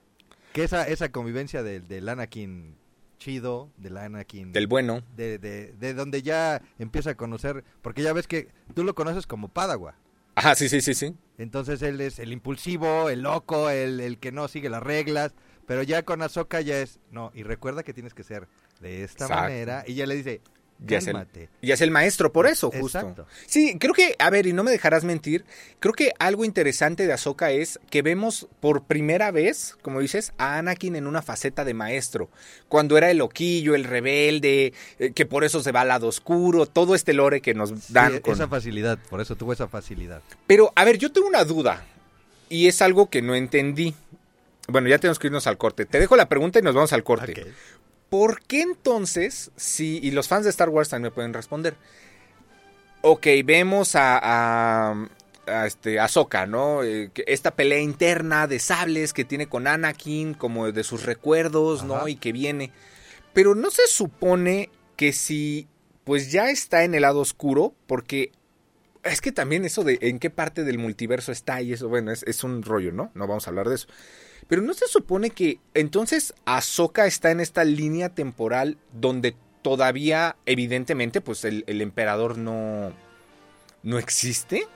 Que 0.53 0.63
esa, 0.63 0.87
esa 0.87 1.11
convivencia 1.11 1.63
del, 1.63 1.87
del 1.87 2.07
Anakin 2.07 2.75
chido, 3.17 3.69
del 3.77 3.97
Anakin... 3.97 4.51
Del 4.51 4.67
bueno. 4.67 5.01
De, 5.15 5.37
de, 5.37 5.73
de, 5.73 5.93
donde 5.93 6.21
ya 6.21 6.61
empieza 6.77 7.11
a 7.11 7.15
conocer, 7.15 7.63
porque 7.81 8.01
ya 8.03 8.13
ves 8.13 8.27
que 8.27 8.49
tú 8.75 8.83
lo 8.83 8.95
conoces 8.95 9.27
como 9.27 9.47
Padagua. 9.47 9.95
Ajá, 10.35 10.55
sí, 10.55 10.69
sí, 10.69 10.81
sí, 10.81 10.93
sí. 10.93 11.15
Entonces 11.37 11.81
él 11.81 12.01
es 12.01 12.19
el 12.19 12.31
impulsivo, 12.31 13.09
el 13.09 13.21
loco, 13.21 13.69
el, 13.69 13.99
el 13.99 14.17
que 14.17 14.31
no 14.31 14.47
sigue 14.47 14.69
las 14.69 14.83
reglas, 14.83 15.33
pero 15.67 15.83
ya 15.83 16.03
con 16.03 16.21
Ahsoka 16.21 16.61
ya 16.61 16.79
es, 16.79 16.99
no, 17.11 17.31
y 17.33 17.43
recuerda 17.43 17.83
que 17.83 17.93
tienes 17.93 18.13
que 18.13 18.23
ser 18.23 18.47
de 18.81 19.03
esta 19.03 19.27
manera, 19.27 19.83
y 19.87 19.93
ya 19.93 20.05
le 20.05 20.15
dice, 20.15 20.41
y 20.87 20.95
es, 20.95 21.07
el, 21.07 21.27
y 21.61 21.71
es 21.71 21.81
el 21.81 21.91
maestro 21.91 22.31
por 22.31 22.47
eso, 22.47 22.71
justo. 22.71 23.27
Sí, 23.45 23.77
creo 23.79 23.93
que, 23.93 24.15
a 24.17 24.29
ver, 24.29 24.47
y 24.47 24.53
no 24.53 24.63
me 24.63 24.71
dejarás 24.71 25.03
mentir, 25.03 25.45
creo 25.79 25.93
que 25.93 26.11
algo 26.17 26.43
interesante 26.43 27.05
de 27.05 27.13
Ahsoka 27.13 27.51
es 27.51 27.79
que 27.89 28.01
vemos 28.01 28.47
por 28.59 28.83
primera 28.83 29.31
vez, 29.31 29.77
como 29.81 29.99
dices, 29.99 30.33
a 30.37 30.57
Anakin 30.57 30.95
en 30.95 31.07
una 31.07 31.21
faceta 31.21 31.63
de 31.63 31.73
maestro. 31.73 32.29
Cuando 32.67 32.97
era 32.97 33.11
el 33.11 33.17
loquillo, 33.17 33.75
el 33.75 33.83
rebelde, 33.83 34.73
eh, 34.97 35.11
que 35.11 35.25
por 35.25 35.43
eso 35.43 35.61
se 35.61 35.71
va 35.71 35.81
al 35.81 35.89
lado 35.89 36.07
oscuro, 36.07 36.65
todo 36.65 36.95
este 36.95 37.13
lore 37.13 37.41
que 37.41 37.53
nos 37.53 37.93
dan. 37.93 38.19
con... 38.19 38.33
Esa 38.33 38.47
facilidad, 38.47 38.97
por 39.09 39.21
eso 39.21 39.35
tuvo 39.35 39.53
esa 39.53 39.67
facilidad. 39.67 40.21
Pero, 40.47 40.73
a 40.75 40.83
ver, 40.83 40.97
yo 40.97 41.11
tengo 41.11 41.27
una 41.27 41.43
duda, 41.43 41.85
y 42.49 42.67
es 42.67 42.81
algo 42.81 43.09
que 43.09 43.21
no 43.21 43.35
entendí. 43.35 43.95
Bueno, 44.67 44.89
ya 44.89 44.97
tenemos 44.97 45.19
que 45.19 45.27
irnos 45.27 45.47
al 45.47 45.57
corte. 45.57 45.85
Te 45.85 45.99
dejo 45.99 46.15
la 46.15 46.27
pregunta 46.27 46.59
y 46.59 46.61
nos 46.61 46.75
vamos 46.75 46.91
al 46.93 47.03
corte. 47.03 47.45
¿Por 48.11 48.41
qué 48.41 48.61
entonces, 48.61 49.51
si, 49.55 50.01
y 50.03 50.11
los 50.11 50.27
fans 50.27 50.43
de 50.43 50.49
Star 50.49 50.67
Wars 50.67 50.89
también 50.89 51.11
me 51.11 51.15
pueden 51.15 51.33
responder, 51.33 51.77
ok, 53.03 53.25
vemos 53.45 53.95
a, 53.95 54.19
a, 54.21 55.07
a 55.47 55.65
este, 55.65 55.97
Ahsoka, 55.97 56.45
¿no? 56.45 56.83
Eh, 56.83 57.09
esta 57.25 57.51
pelea 57.51 57.79
interna 57.79 58.47
de 58.47 58.59
sables 58.59 59.13
que 59.13 59.23
tiene 59.23 59.47
con 59.47 59.65
Anakin, 59.65 60.33
como 60.33 60.69
de 60.73 60.83
sus 60.83 61.03
recuerdos, 61.03 61.85
¿no? 61.85 62.09
Y 62.09 62.17
que 62.17 62.33
viene. 62.33 62.73
Pero 63.31 63.55
no 63.55 63.71
se 63.71 63.87
supone 63.87 64.69
que 64.97 65.13
si, 65.13 65.69
pues 66.03 66.33
ya 66.33 66.49
está 66.49 66.83
en 66.83 66.95
el 66.95 67.03
lado 67.03 67.21
oscuro, 67.21 67.73
porque 67.87 68.33
es 69.05 69.21
que 69.21 69.31
también 69.31 69.63
eso 69.63 69.85
de 69.85 69.99
en 70.01 70.19
qué 70.19 70.29
parte 70.29 70.65
del 70.65 70.79
multiverso 70.79 71.31
está 71.31 71.61
y 71.61 71.71
eso, 71.71 71.87
bueno, 71.87 72.11
es, 72.11 72.23
es 72.23 72.43
un 72.43 72.61
rollo, 72.61 72.91
¿no? 72.91 73.09
No 73.13 73.25
vamos 73.25 73.47
a 73.47 73.51
hablar 73.51 73.69
de 73.69 73.75
eso. 73.75 73.87
Pero 74.51 74.63
no 74.63 74.73
se 74.73 74.85
supone 74.89 75.29
que 75.29 75.59
entonces 75.73 76.33
Ahsoka 76.43 77.05
está 77.05 77.31
en 77.31 77.39
esta 77.39 77.63
línea 77.63 78.09
temporal 78.09 78.77
donde 78.91 79.33
todavía, 79.61 80.35
evidentemente, 80.45 81.21
pues 81.21 81.45
el, 81.45 81.63
emperador 81.67 82.37
no, 82.37 82.91
no 83.81 83.97
existe. 83.97 84.67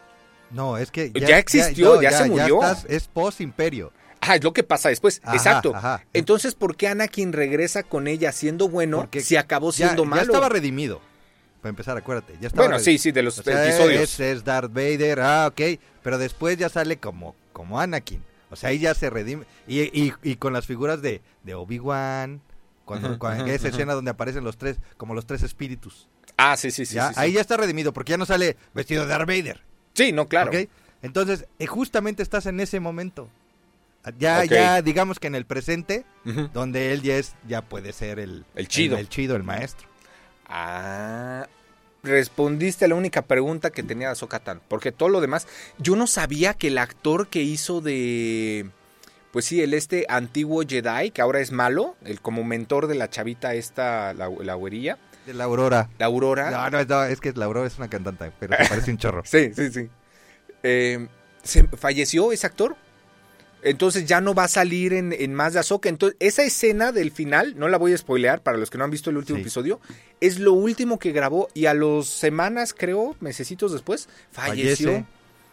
No, 0.50 0.78
es 0.78 0.92
que 0.92 1.12
ya, 1.12 1.40
existió, 1.40 2.02
ya, 2.02 2.12
se 2.12 2.30
murió. 2.30 2.62
es 2.88 3.10
post 3.10 3.42
imperio. 3.42 3.92
Ah, 4.22 4.38
es 4.38 4.46
lo 4.46 4.54
que 4.54 4.64
pasa 4.64 4.88
después. 4.88 5.22
Exacto. 5.34 5.74
Entonces, 6.14 6.56
¿por 6.56 6.78
qué 6.78 6.88
Anakin 6.88 7.34
regresa 7.34 7.84
con 7.84 8.08
ella 8.08 8.32
siendo 8.32 8.70
bueno 8.70 9.00
Porque 9.00 9.20
si 9.20 9.36
acabó 9.36 9.74
siendo 9.74 10.06
malo? 10.06 10.22
Ya 10.22 10.28
estaba 10.28 10.48
redimido. 10.48 11.02
Para 11.62 11.72
empezar, 11.72 11.98
acuérdate. 11.98 12.38
Ya 12.40 12.48
estaba 12.48 12.70
bueno, 12.70 12.82
sí, 12.82 12.98
sí, 12.98 13.12
de 13.12 13.24
los 13.24 13.40
episodios. 13.40 14.04
Es, 14.04 14.20
es, 14.22 14.46
Darth 14.46 14.72
Vader, 14.72 15.20
ah, 15.20 15.48
ok. 15.48 15.82
Pero 16.02 16.18
después 16.18 16.58
ya 16.58 16.70
sale 16.70 16.96
como, 16.96 17.36
como 17.52 17.78
Anakin. 17.78 18.24
O 18.51 18.55
sea, 18.55 18.69
ahí 18.69 18.79
ya 18.79 18.93
se 18.93 19.10
redime. 19.10 19.45
Y, 19.67 19.81
y, 19.81 20.13
y 20.23 20.36
con 20.36 20.53
las 20.53 20.65
figuras 20.65 21.01
de, 21.01 21.21
de 21.43 21.55
Obi-Wan, 21.55 22.41
cuando, 22.86 23.17
esa 23.47 23.67
escena 23.67 23.93
donde 23.93 24.12
aparecen 24.12 24.43
los 24.43 24.58
tres, 24.58 24.77
como 24.97 25.13
los 25.13 25.25
tres 25.25 25.43
espíritus. 25.43 26.08
Ah, 26.38 26.55
sí, 26.58 26.71
sí, 26.71 26.86
sí. 26.86 26.97
ahí 27.15 27.34
ya 27.34 27.41
está 27.41 27.58
redimido, 27.58 27.93
porque 27.93 28.12
ya 28.12 28.17
no 28.17 28.25
sale 28.25 28.58
vestido 28.73 29.03
de 29.03 29.10
Darth 29.10 29.27
Vader. 29.27 29.62
Sí, 29.93 30.12
no, 30.12 30.27
claro. 30.27 30.51
Entonces, 31.01 31.45
eh, 31.60 31.67
justamente 31.67 32.23
estás 32.23 32.45
en 32.45 32.60
ese 32.60 32.79
momento. 32.79 33.29
Ya, 34.19 34.45
ya, 34.45 34.81
digamos 34.84 35.19
que 35.19 35.27
en 35.27 35.36
el 35.36 35.45
presente, 35.45 36.05
donde 36.53 36.93
él 36.93 37.01
ya 37.01 37.17
es, 37.17 37.36
ya 37.47 37.63
puede 37.63 37.91
ser 37.91 38.19
el, 38.19 38.45
el 38.53 38.67
chido. 38.67 38.97
El, 38.97 39.10
chido, 39.10 39.36
el 39.36 39.43
maestro. 39.43 39.88
Ah, 40.47 41.47
respondiste 42.06 42.86
a 42.86 42.88
la 42.88 42.96
única 42.96 43.24
pregunta 43.24 43.72
que 43.72 43.84
tenía 43.84 44.15
Sokatan. 44.15 44.62
Porque 44.68 44.91
todo 44.91 45.10
lo 45.10 45.22
demás, 45.22 45.48
yo 45.78 45.96
no 45.96 46.08
sabía 46.08 46.54
que 46.54 46.68
el 46.68 46.78
actor 46.78 47.28
que 47.28 47.41
hizo 47.41 47.82
de. 47.82 48.70
Pues 49.32 49.46
sí, 49.46 49.62
el 49.62 49.74
este 49.74 50.06
antiguo 50.08 50.63
Jedi, 50.65 51.12
que 51.12 51.22
ahora 51.22 51.41
es 51.41 51.52
malo, 51.52 51.98
el 52.06 52.22
como 52.22 52.46
mentor 52.46 52.88
de 52.88 52.96
la 52.96 53.10
chavita 53.10 53.54
esta, 53.54 54.13
la, 54.13 54.30
la 54.30 54.54
güerilla. 54.54 54.98
De 55.26 55.34
la 55.34 55.44
Aurora. 55.44 55.89
La 55.98 56.06
Aurora. 56.06 56.52
No, 56.52 56.70
no, 56.70 56.86
no, 56.86 57.04
es 57.04 57.20
que 57.20 57.34
la 57.34 57.46
Aurora 57.46 57.68
es 57.68 57.78
una 57.78 57.89
cantante, 57.89 58.32
pero 58.39 58.56
se 58.56 58.70
parece 58.70 58.91
un 58.91 58.98
chorro. 58.98 59.22
sí, 59.26 59.52
sí, 59.54 59.72
sí. 59.72 59.89
Eh, 60.63 61.08
¿se 61.44 61.63
¿Falleció 61.68 62.32
ese 62.32 62.48
actor? 62.48 62.78
Entonces 63.65 64.06
ya 64.06 64.21
no 64.21 64.36
va 64.36 64.43
a 64.43 64.47
salir 64.47 64.93
en, 64.93 65.34
más 65.34 65.54
de 65.54 65.60
Ahsoka. 65.60 65.89
Entonces, 65.89 66.15
esa 66.19 66.43
escena 66.43 66.91
del 66.91 67.12
final, 67.12 67.56
no 67.58 67.67
la 67.67 67.80
voy 67.80 67.93
a 67.93 67.97
spoilear 67.97 68.43
para 68.43 68.58
los 68.58 68.69
que 68.69 68.78
no 68.78 68.84
han 68.84 68.91
visto 68.91 69.10
el 69.10 69.17
último 69.17 69.39
episodio, 69.39 69.82
es 70.21 70.39
lo 70.39 70.54
último 70.54 70.99
que 70.99 71.12
grabó 71.12 71.47
y 71.56 71.65
a 71.65 71.73
los 71.73 72.08
semanas, 72.08 72.75
creo, 72.78 73.15
mesecitos 73.19 73.73
después, 73.73 74.08
falleció. 74.32 75.06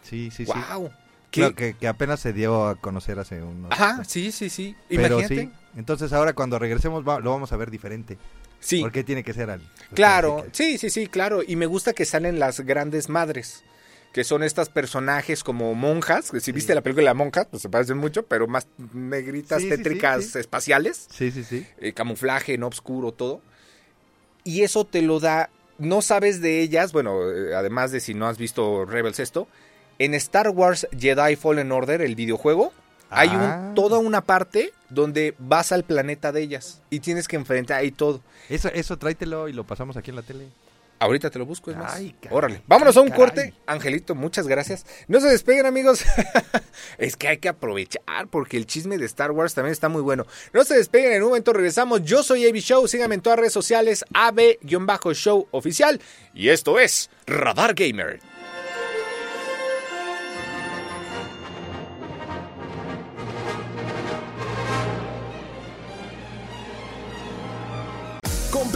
Sí, 0.03 0.29
sí, 0.29 0.45
wow. 0.45 0.91
sí. 1.31 1.53
que, 1.55 1.75
que, 1.79 1.87
apenas 1.87 2.19
se 2.19 2.33
dio 2.33 2.67
a 2.67 2.75
conocer 2.75 3.17
hace 3.17 3.41
unos... 3.41 3.71
Ajá, 3.71 4.03
sí, 4.03 4.31
sí, 4.31 4.51
sí. 4.51 4.75
Pero 4.89 5.27
sí, 5.27 5.49
entonces 5.75 6.13
ahora 6.13 6.33
cuando 6.33 6.59
regresemos 6.59 7.03
lo 7.03 7.31
vamos 7.31 7.51
a 7.51 7.57
ver 7.57 7.71
diferente. 7.71 8.19
Sí. 8.59 8.79
Porque 8.79 9.03
tiene 9.03 9.23
que 9.23 9.33
ser 9.33 9.49
al... 9.49 9.61
Claro, 9.95 10.45
sí, 10.51 10.77
sí, 10.77 10.91
sí, 10.91 11.07
claro. 11.07 11.41
Y 11.45 11.55
me 11.55 11.65
gusta 11.65 11.93
que 11.93 12.05
salen 12.05 12.39
las 12.39 12.61
grandes 12.61 13.09
madres 13.09 13.63
que 14.13 14.23
son 14.23 14.43
estas 14.43 14.69
personajes 14.69 15.43
como 15.43 15.73
monjas, 15.73 16.29
que 16.29 16.39
si 16.39 16.51
viste 16.51 16.75
la 16.75 16.81
película 16.81 17.01
de 17.01 17.05
la 17.05 17.13
monja, 17.15 17.45
pues 17.49 17.63
se 17.63 17.69
parecen 17.69 17.97
mucho, 17.97 18.23
pero 18.23 18.47
más 18.47 18.67
negritas, 18.93 19.63
tétricas, 19.67 20.35
espaciales. 20.35 21.07
Sí, 21.09 21.31
sí, 21.31 21.43
sí. 21.43 21.65
Eh, 21.79 21.93
camuflaje, 21.93 22.59
no 22.59 22.67
oscuro, 22.67 23.11
todo. 23.11 23.41
Y 24.43 24.61
eso 24.61 24.85
te 24.85 25.01
lo 25.01 25.19
da, 25.19 25.49
no 25.79 26.03
sabes 26.03 26.41
de 26.41 26.61
ellas, 26.61 26.93
bueno, 26.93 27.27
eh, 27.31 27.55
además 27.55 27.91
de 27.91 27.99
si 27.99 28.13
no 28.13 28.27
has 28.27 28.37
visto 28.37 28.85
Rebels 28.85 29.19
esto, 29.19 29.47
en 29.97 30.13
Star 30.13 30.49
Wars 30.49 30.87
Jedi 30.97 31.35
Fallen 31.35 31.71
Order, 31.71 32.01
el 32.01 32.13
videojuego, 32.13 32.71
Hay 33.09 33.29
un, 33.29 33.41
ah. 33.41 33.71
toda 33.73 33.97
una 33.97 34.21
parte 34.21 34.73
donde 34.89 35.33
vas 35.39 35.71
al 35.71 35.83
planeta 35.83 36.31
de 36.31 36.41
ellas 36.41 36.83
y 36.91 36.99
tienes 36.99 37.27
que 37.27 37.35
enfrentar 37.35 37.79
ahí 37.79 37.91
todo. 37.91 38.21
Eso, 38.47 38.69
eso 38.69 38.97
tráetelo 38.97 39.49
y 39.49 39.53
lo 39.53 39.63
pasamos 39.63 39.97
aquí 39.97 40.11
en 40.11 40.17
la 40.17 40.21
tele. 40.21 40.49
Ahorita 41.03 41.29
te 41.29 41.37
lo 41.37 41.45
busco, 41.45 41.69
es 41.69 41.75
más. 41.75 42.01
Órale. 42.29 42.61
Vámonos 42.65 42.95
a 42.95 43.01
un 43.01 43.09
corte. 43.09 43.53
Angelito, 43.65 44.15
muchas 44.15 44.47
gracias. 44.47 44.85
No 45.09 45.19
se 45.19 45.27
despeguen, 45.27 45.65
amigos. 45.65 46.05
es 46.97 47.17
que 47.17 47.27
hay 47.27 47.39
que 47.39 47.49
aprovechar 47.49 48.27
porque 48.29 48.55
el 48.55 48.65
chisme 48.65 48.97
de 48.97 49.05
Star 49.05 49.31
Wars 49.31 49.53
también 49.53 49.73
está 49.73 49.89
muy 49.89 50.01
bueno. 50.01 50.25
No 50.53 50.63
se 50.63 50.75
despeguen, 50.75 51.11
en 51.11 51.23
un 51.23 51.29
momento 51.29 51.51
regresamos. 51.51 52.03
Yo 52.03 52.23
soy 52.23 52.47
AB 52.47 52.55
Show. 52.55 52.87
Síganme 52.87 53.15
en 53.15 53.21
todas 53.21 53.35
las 53.35 53.41
redes 53.41 53.53
sociales. 53.53 54.05
AB-Show 54.13 55.49
oficial. 55.51 55.99
Y 56.33 56.47
esto 56.47 56.79
es 56.79 57.09
Radar 57.27 57.73
Gamer. 57.73 58.32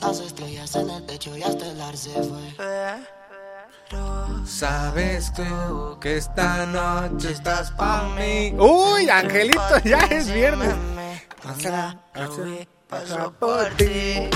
Las 0.00 0.20
estrellas 0.20 0.74
en 0.76 0.90
el 0.90 1.06
techo 1.06 1.36
y 1.36 1.42
hasta 1.42 1.70
el 1.70 1.80
arce 1.80 2.10
fue. 2.10 3.04
Sabes 4.46 5.32
tú 5.32 5.98
que 6.00 6.16
esta 6.16 6.66
noche 6.66 7.32
estás 7.32 7.70
pa' 7.72 8.08
mí. 8.16 8.54
Uy, 8.58 9.08
Angelito, 9.08 9.78
ya 9.84 9.98
es 10.10 10.32
viernes. 10.32 10.74
Por 13.38 13.68
ti. 13.76 14.28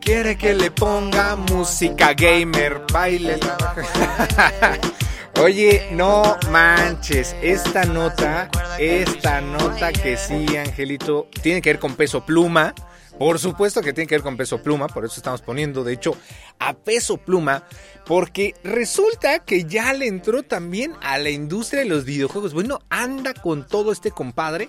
Quiere 0.00 0.36
que 0.36 0.54
le 0.54 0.70
ponga 0.70 1.34
música 1.34 2.12
gamer, 2.12 2.82
baile. 2.92 3.40
Oye, 5.40 5.88
no 5.92 6.36
manches, 6.50 7.34
esta 7.42 7.84
nota, 7.84 8.50
esta 8.78 9.40
nota 9.40 9.92
que 9.92 10.16
sí, 10.16 10.56
Angelito, 10.56 11.28
tiene 11.42 11.60
que 11.62 11.70
ver 11.70 11.80
con 11.80 11.96
peso 11.96 12.24
pluma. 12.24 12.74
Por 13.18 13.38
supuesto 13.38 13.80
que 13.80 13.92
tiene 13.92 14.08
que 14.08 14.16
ver 14.16 14.22
con 14.22 14.36
peso 14.36 14.62
pluma, 14.62 14.88
por 14.88 15.04
eso 15.04 15.14
estamos 15.16 15.40
poniendo, 15.40 15.84
de 15.84 15.92
hecho, 15.92 16.16
a 16.58 16.74
peso 16.74 17.16
pluma, 17.16 17.64
porque 18.06 18.54
resulta 18.64 19.38
que 19.38 19.64
ya 19.64 19.92
le 19.92 20.08
entró 20.08 20.42
también 20.42 20.94
a 21.00 21.18
la 21.18 21.30
industria 21.30 21.82
de 21.82 21.88
los 21.88 22.04
videojuegos. 22.04 22.54
Bueno, 22.54 22.80
anda 22.90 23.32
con 23.32 23.66
todo 23.66 23.92
este 23.92 24.10
compadre 24.10 24.68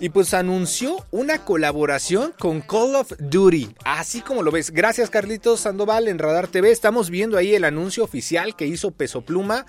y 0.00 0.08
pues 0.08 0.34
anunció 0.34 1.06
una 1.12 1.44
colaboración 1.44 2.34
con 2.36 2.60
Call 2.62 2.96
of 2.96 3.12
Duty, 3.18 3.76
así 3.84 4.22
como 4.22 4.42
lo 4.42 4.50
ves. 4.50 4.72
Gracias 4.72 5.08
Carlitos 5.08 5.60
Sandoval 5.60 6.08
en 6.08 6.18
Radar 6.18 6.48
TV, 6.48 6.72
estamos 6.72 7.10
viendo 7.10 7.38
ahí 7.38 7.54
el 7.54 7.64
anuncio 7.64 8.02
oficial 8.02 8.56
que 8.56 8.66
hizo 8.66 8.90
peso 8.90 9.22
pluma. 9.22 9.66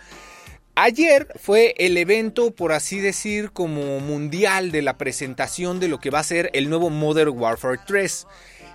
Ayer 0.78 1.28
fue 1.40 1.74
el 1.78 1.96
evento, 1.96 2.52
por 2.52 2.74
así 2.74 3.00
decir, 3.00 3.52
como 3.52 4.02
mundial 4.02 4.74
de 4.74 4.82
la 4.82 4.98
presentación 4.98 5.80
de 5.80 5.88
lo 5.88 6.00
que 6.00 6.10
va 6.10 6.20
a 6.20 6.24
ser 6.24 6.50
el 6.52 6.70
nuevo 6.70 6.90
Modern 6.90 7.30
Warfare 7.40 7.80
3. 7.88 8.28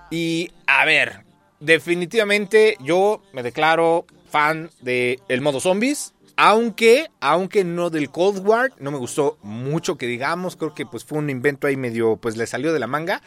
Y 0.09 0.49
a 0.65 0.83
ver, 0.85 1.25
definitivamente 1.59 2.75
yo 2.83 3.21
me 3.33 3.43
declaro 3.43 4.07
fan 4.31 4.71
del 4.81 5.19
el 5.29 5.41
modo 5.41 5.59
zombies. 5.59 6.15
Aunque, 6.37 7.11
aunque 7.19 7.63
no 7.63 7.91
del 7.91 8.09
Cold 8.09 8.43
War, 8.47 8.71
no 8.79 8.89
me 8.89 8.97
gustó 8.97 9.37
mucho 9.43 9.99
que 9.99 10.07
digamos, 10.07 10.55
creo 10.55 10.73
que 10.73 10.87
pues 10.87 11.05
fue 11.05 11.19
un 11.19 11.29
invento 11.29 11.67
ahí 11.67 11.77
medio, 11.77 12.17
pues 12.17 12.35
le 12.35 12.47
salió 12.47 12.73
de 12.73 12.79
la 12.79 12.87
manga. 12.87 13.21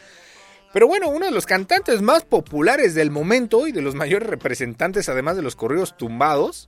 Pero 0.73 0.87
bueno, 0.87 1.07
uno 1.07 1.25
de 1.25 1.31
los 1.31 1.45
cantantes 1.45 2.01
más 2.01 2.25
populares 2.25 2.93
del 2.93 3.09
momento 3.09 3.67
y 3.67 3.71
de 3.71 3.81
los 3.81 3.95
mayores 3.95 4.27
representantes, 4.27 5.07
además 5.07 5.37
de 5.37 5.43
los 5.43 5.55
correos 5.55 5.95
tumbados, 5.95 6.67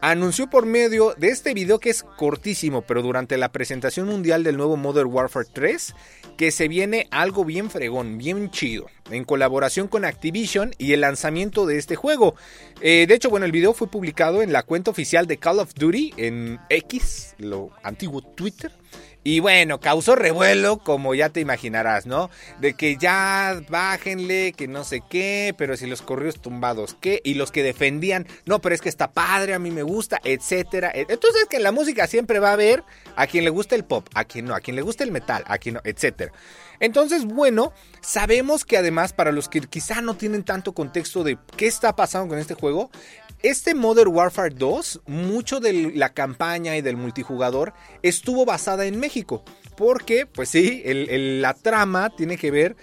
anunció 0.00 0.48
por 0.48 0.66
medio 0.66 1.14
de 1.16 1.28
este 1.28 1.54
video 1.54 1.78
que 1.78 1.90
es 1.90 2.02
cortísimo, 2.02 2.82
pero 2.82 3.02
durante 3.02 3.36
la 3.36 3.50
presentación 3.50 4.06
mundial 4.06 4.44
del 4.44 4.56
nuevo 4.56 4.76
Modern 4.76 5.12
Warfare 5.12 5.48
3, 5.52 5.94
que 6.36 6.50
se 6.50 6.68
viene 6.68 7.08
algo 7.10 7.44
bien 7.44 7.70
fregón, 7.70 8.18
bien 8.18 8.50
chido, 8.50 8.86
en 9.10 9.24
colaboración 9.24 9.88
con 9.88 10.04
Activision 10.04 10.74
y 10.78 10.92
el 10.92 11.00
lanzamiento 11.00 11.66
de 11.66 11.78
este 11.78 11.96
juego. 11.96 12.34
Eh, 12.80 13.06
de 13.08 13.14
hecho, 13.14 13.30
bueno, 13.30 13.46
el 13.46 13.52
video 13.52 13.74
fue 13.74 13.90
publicado 13.90 14.42
en 14.42 14.52
la 14.52 14.62
cuenta 14.62 14.90
oficial 14.90 15.26
de 15.26 15.38
Call 15.38 15.58
of 15.58 15.74
Duty 15.74 16.14
en 16.16 16.60
X, 16.68 17.34
lo 17.38 17.70
antiguo 17.82 18.22
Twitter. 18.22 18.72
Y 19.28 19.40
bueno, 19.40 19.78
causó 19.78 20.16
revuelo, 20.16 20.78
como 20.78 21.14
ya 21.14 21.28
te 21.28 21.40
imaginarás, 21.40 22.06
¿no? 22.06 22.30
De 22.60 22.72
que 22.72 22.96
ya 22.96 23.60
bájenle, 23.68 24.54
que 24.54 24.68
no 24.68 24.84
sé 24.84 25.02
qué, 25.06 25.54
pero 25.58 25.76
si 25.76 25.86
los 25.86 26.00
corridos 26.00 26.40
tumbados, 26.40 26.96
¿qué? 26.98 27.20
Y 27.24 27.34
los 27.34 27.52
que 27.52 27.62
defendían, 27.62 28.26
no, 28.46 28.62
pero 28.62 28.74
es 28.74 28.80
que 28.80 28.88
está 28.88 29.10
padre, 29.10 29.52
a 29.52 29.58
mí 29.58 29.70
me 29.70 29.82
gusta, 29.82 30.18
etcétera. 30.24 30.90
Entonces, 30.94 31.44
que 31.50 31.58
en 31.58 31.62
la 31.62 31.72
música 31.72 32.06
siempre 32.06 32.38
va 32.38 32.48
a 32.48 32.52
haber 32.54 32.84
a 33.16 33.26
quien 33.26 33.44
le 33.44 33.50
gusta 33.50 33.74
el 33.74 33.84
pop, 33.84 34.08
a 34.14 34.24
quien 34.24 34.46
no, 34.46 34.54
a 34.54 34.60
quien 34.60 34.76
le 34.76 34.80
gusta 34.80 35.04
el 35.04 35.12
metal, 35.12 35.44
a 35.46 35.58
quien 35.58 35.74
no, 35.74 35.82
etcétera. 35.84 36.32
Entonces, 36.80 37.26
bueno, 37.26 37.74
sabemos 38.00 38.64
que 38.64 38.78
además 38.78 39.12
para 39.12 39.30
los 39.30 39.50
que 39.50 39.60
quizá 39.60 40.00
no 40.00 40.14
tienen 40.14 40.42
tanto 40.42 40.72
contexto 40.72 41.22
de 41.22 41.36
qué 41.58 41.66
está 41.66 41.94
pasando 41.94 42.28
con 42.28 42.38
este 42.38 42.54
juego, 42.54 42.90
este 43.42 43.74
Modern 43.74 44.12
Warfare 44.12 44.54
2, 44.54 45.02
mucho 45.06 45.60
de 45.60 45.92
la 45.94 46.12
campaña 46.12 46.76
y 46.76 46.82
del 46.82 46.96
multijugador 46.96 47.72
estuvo 48.02 48.44
basada 48.44 48.86
en 48.86 48.98
México. 48.98 49.44
Porque, 49.76 50.26
pues 50.26 50.48
sí, 50.48 50.82
la 50.84 51.54
trama 51.54 52.10
tiene 52.10 52.36
que 52.36 52.50
ver 52.50 52.76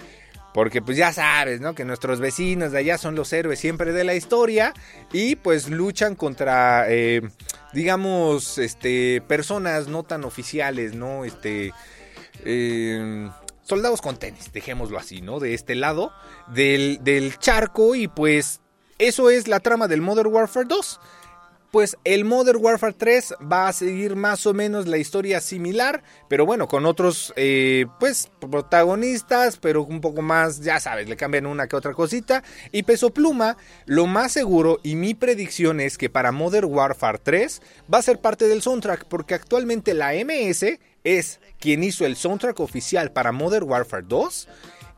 porque 0.54 0.82
pues 0.82 0.96
ya 0.96 1.12
sabes, 1.12 1.60
¿no? 1.60 1.76
Que 1.76 1.84
nuestros 1.84 2.22
vecinos 2.22 2.72
de 2.72 2.78
allá 2.78 2.98
son 2.98 3.14
los 3.14 3.34
héroes 3.34 3.60
siempre 3.60 3.92
de 3.92 4.06
la 4.06 4.16
historia 4.16 4.74
y 5.12 5.36
pues 5.36 5.70
luchan 5.70 6.16
contra, 6.16 6.86
eh, 6.88 7.22
digamos, 7.74 8.58
este, 8.58 9.22
personas 9.28 9.90
no 9.90 10.04
tan 10.04 10.24
oficiales, 10.24 10.96
¿no? 10.96 11.26
Este, 11.26 11.74
eh, 12.46 13.30
soldados 13.64 14.02
con 14.02 14.18
tenis, 14.18 14.54
dejémoslo 14.54 14.98
así, 14.98 15.22
¿no? 15.22 15.42
De 15.42 15.54
este 15.54 15.76
lado 15.76 16.14
del, 16.48 17.00
del 17.04 17.38
charco 17.38 17.94
y 17.94 18.08
pues 18.08 18.62
eso 18.98 19.30
es 19.30 19.48
la 19.48 19.60
trama 19.60 19.88
del 19.88 20.02
Modern 20.02 20.34
Warfare 20.34 20.66
2. 20.68 21.00
Pues 21.72 21.98
el 22.06 22.24
Modern 22.24 22.64
Warfare 22.64 22.94
3 22.94 23.34
va 23.52 23.68
a 23.68 23.74
seguir 23.74 24.16
más 24.16 24.46
o 24.46 24.54
menos 24.54 24.88
la 24.88 24.98
historia 24.98 25.42
similar, 25.42 26.04
pero 26.30 26.46
bueno, 26.46 26.70
con 26.70 26.86
otros 26.86 27.34
eh, 27.36 27.88
pues 28.00 28.32
protagonistas, 28.40 29.58
pero 29.58 29.84
un 29.84 30.00
poco 30.00 30.22
más, 30.22 30.62
ya 30.62 30.80
sabes, 30.80 31.10
le 31.10 31.18
cambian 31.18 31.46
una 31.46 31.68
que 31.68 31.76
otra 31.76 31.94
cosita. 31.94 32.44
Y 32.72 32.84
Peso 32.84 33.14
Pluma, 33.14 33.58
lo 33.86 34.08
más 34.08 34.32
seguro 34.32 34.80
y 34.84 34.96
mi 34.96 35.16
predicción 35.16 35.82
es 35.82 35.98
que 35.98 36.10
para 36.10 36.32
Modern 36.32 36.72
Warfare 36.72 37.20
3 37.22 37.62
va 37.94 37.98
a 37.98 38.04
ser 38.04 38.22
parte 38.22 38.48
del 38.48 38.62
soundtrack, 38.62 39.06
porque 39.10 39.34
actualmente 39.34 39.94
la 39.94 40.14
MS 40.14 40.80
es 41.04 41.42
quien 41.60 41.84
hizo 41.84 42.06
el 42.06 42.16
soundtrack 42.16 42.62
oficial 42.62 43.12
para 43.12 43.34
Modern 43.34 43.70
Warfare 43.70 44.06
2 44.08 44.48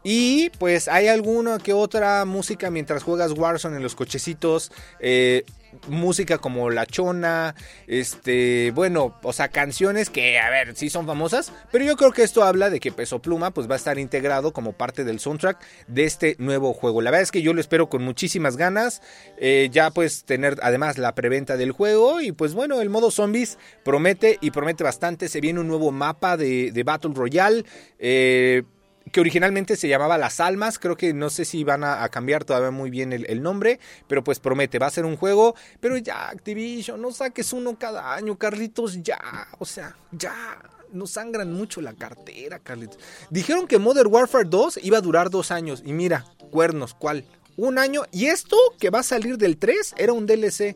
y 0.09 0.51
pues 0.51 0.87
hay 0.87 1.09
alguna 1.09 1.57
que 1.57 1.73
otra 1.73 2.23
música 2.23 2.71
mientras 2.71 3.03
juegas 3.03 3.33
Warzone 3.33 3.75
en 3.75 3.83
los 3.83 3.93
cochecitos. 3.93 4.71
Eh, 5.01 5.43
música 5.89 6.37
como 6.37 6.69
La 6.69 6.85
Chona, 6.85 7.55
este, 7.87 8.71
bueno, 8.71 9.19
o 9.21 9.33
sea, 9.33 9.49
canciones 9.49 10.09
que, 10.09 10.39
a 10.39 10.49
ver, 10.49 10.77
sí 10.77 10.89
son 10.89 11.05
famosas, 11.05 11.51
pero 11.73 11.83
yo 11.83 11.97
creo 11.97 12.13
que 12.13 12.23
esto 12.23 12.45
habla 12.45 12.69
de 12.69 12.79
que 12.79 12.93
Peso 12.93 13.21
Pluma 13.21 13.51
pues 13.51 13.69
va 13.69 13.73
a 13.73 13.75
estar 13.75 13.99
integrado 13.99 14.53
como 14.53 14.71
parte 14.71 15.03
del 15.03 15.19
soundtrack 15.19 15.59
de 15.87 16.05
este 16.05 16.37
nuevo 16.39 16.73
juego. 16.73 17.01
La 17.01 17.11
verdad 17.11 17.23
es 17.23 17.31
que 17.31 17.41
yo 17.41 17.53
lo 17.53 17.59
espero 17.59 17.89
con 17.89 18.01
muchísimas 18.01 18.55
ganas, 18.55 19.01
eh, 19.37 19.67
ya 19.73 19.91
pues 19.91 20.23
tener 20.23 20.57
además 20.61 20.97
la 20.97 21.15
preventa 21.15 21.57
del 21.57 21.73
juego 21.73 22.21
y 22.21 22.31
pues 22.31 22.53
bueno, 22.53 22.79
el 22.79 22.89
modo 22.89 23.11
zombies 23.11 23.57
promete 23.83 24.37
y 24.39 24.51
promete 24.51 24.85
bastante, 24.85 25.27
se 25.27 25.41
viene 25.41 25.59
un 25.59 25.67
nuevo 25.67 25.91
mapa 25.91 26.37
de, 26.37 26.71
de 26.71 26.83
Battle 26.83 27.11
Royale, 27.13 27.65
eh, 27.99 28.63
que 29.11 29.19
originalmente 29.19 29.75
se 29.75 29.87
llamaba 29.87 30.17
Las 30.17 30.39
Almas, 30.39 30.79
creo 30.79 30.97
que 30.97 31.13
no 31.13 31.29
sé 31.29 31.45
si 31.45 31.63
van 31.63 31.83
a, 31.83 32.07
cambiar 32.09 32.45
todavía 32.45 32.71
muy 32.71 32.89
bien 32.89 33.13
el, 33.13 33.41
nombre, 33.41 33.79
pero 34.07 34.23
pues 34.23 34.39
promete, 34.39 34.79
va 34.79 34.87
a 34.87 34.91
ser 34.91 35.05
un 35.05 35.17
juego, 35.17 35.55
pero 35.79 35.97
ya 35.97 36.29
Activision, 36.29 37.01
no 37.01 37.11
saques 37.11 37.53
uno 37.53 37.77
cada 37.77 38.13
año, 38.13 38.37
Carlitos, 38.37 39.01
ya, 39.01 39.19
o 39.59 39.65
sea, 39.65 39.95
ya, 40.11 40.61
nos 40.91 41.11
sangran 41.11 41.51
mucho 41.51 41.81
la 41.81 41.93
cartera, 41.93 42.59
Carlitos. 42.59 42.99
Dijeron 43.29 43.67
que 43.67 43.77
Modern 43.77 44.11
Warfare 44.11 44.47
2 44.47 44.79
iba 44.83 44.97
a 44.97 45.01
durar 45.01 45.29
dos 45.29 45.51
años, 45.51 45.81
y 45.85 45.93
mira, 45.93 46.25
cuernos, 46.51 46.93
¿cuál? 46.93 47.25
Un 47.55 47.77
año, 47.77 48.03
y 48.11 48.27
esto 48.27 48.57
que 48.79 48.89
va 48.89 48.99
a 48.99 49.03
salir 49.03 49.37
del 49.37 49.57
3 49.57 49.95
era 49.97 50.13
un 50.13 50.25
DLC. 50.25 50.75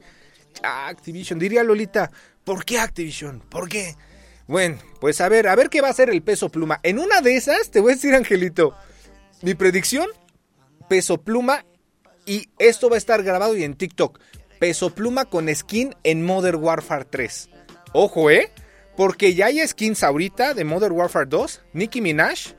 Ya, 0.62 0.88
Activision, 0.88 1.40
diría 1.40 1.64
Lolita, 1.64 2.12
¿por 2.44 2.66
qué 2.66 2.80
Activision? 2.80 3.40
¿Por 3.40 3.70
qué? 3.70 3.96
Bueno, 4.52 4.80
pues 5.00 5.22
a 5.22 5.30
ver, 5.30 5.48
a 5.48 5.56
ver 5.56 5.70
qué 5.70 5.80
va 5.80 5.88
a 5.88 5.94
ser 5.94 6.10
el 6.10 6.22
peso 6.22 6.50
pluma. 6.50 6.82
En 6.84 7.00
una 7.00 7.22
de 7.22 7.38
esas, 7.38 7.72
te 7.72 7.80
voy 7.80 7.94
a 7.94 7.96
decir, 7.96 8.14
Angelito, 8.14 8.76
mi 9.44 9.54
predicción, 9.54 10.10
peso 10.90 11.22
pluma, 11.22 11.64
y 12.26 12.50
esto 12.60 12.90
va 12.90 12.96
a 12.96 12.98
estar 12.98 13.24
grabado 13.24 13.56
y 13.56 13.64
en 13.64 13.76
TikTok. 13.76 14.20
Peso 14.60 14.94
pluma 14.94 15.24
con 15.24 15.48
skin 15.56 15.96
en 16.04 16.26
Modern 16.26 16.62
Warfare 16.62 17.06
3. 17.06 17.50
Ojo, 17.94 18.30
¿eh? 18.30 18.52
Porque 18.98 19.36
ya 19.36 19.46
hay 19.46 19.66
skins 19.66 20.04
ahorita 20.04 20.54
de 20.54 20.66
Modern 20.66 20.96
Warfare 20.96 21.28
2. 21.30 21.62
Nicki 21.72 22.02
Minaj, 22.02 22.54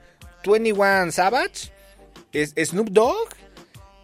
21 0.47 1.13
Savage, 1.13 1.75
Snoop 2.33 2.89
Dogg 2.89 3.29